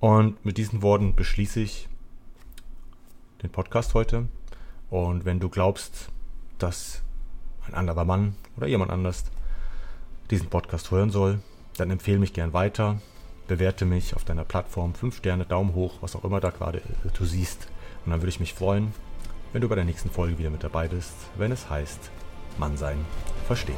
Und 0.00 0.44
mit 0.44 0.58
diesen 0.58 0.82
Worten 0.82 1.14
beschließe 1.14 1.60
ich 1.60 1.88
den 3.42 3.50
Podcast 3.50 3.94
heute. 3.94 4.28
Und 4.90 5.24
wenn 5.24 5.40
du 5.40 5.48
glaubst, 5.48 6.10
dass 6.58 7.02
ein 7.66 7.74
anderer 7.74 8.04
Mann 8.04 8.36
oder 8.56 8.66
jemand 8.66 8.90
anders 8.90 9.24
diesen 10.30 10.48
Podcast 10.48 10.90
hören 10.90 11.10
soll, 11.10 11.40
dann 11.76 11.90
empfehle 11.90 12.18
mich 12.18 12.32
gern 12.32 12.52
weiter, 12.52 13.00
bewerte 13.48 13.84
mich 13.84 14.14
auf 14.14 14.24
deiner 14.24 14.44
Plattform, 14.44 14.94
5 14.94 15.16
Sterne, 15.16 15.44
Daumen 15.44 15.74
hoch, 15.74 15.98
was 16.00 16.16
auch 16.16 16.24
immer 16.24 16.40
da 16.40 16.50
gerade 16.50 16.78
äh, 16.78 17.08
du 17.16 17.24
siehst. 17.24 17.68
Und 18.04 18.10
dann 18.12 18.20
würde 18.20 18.30
ich 18.30 18.40
mich 18.40 18.54
freuen, 18.54 18.92
wenn 19.52 19.62
du 19.62 19.68
bei 19.68 19.74
der 19.74 19.84
nächsten 19.84 20.10
Folge 20.10 20.38
wieder 20.38 20.50
mit 20.50 20.64
dabei 20.64 20.88
bist, 20.88 21.14
wenn 21.36 21.52
es 21.52 21.68
heißt, 21.70 22.10
Mann 22.58 22.76
sein, 22.76 23.04
verstehen. 23.46 23.76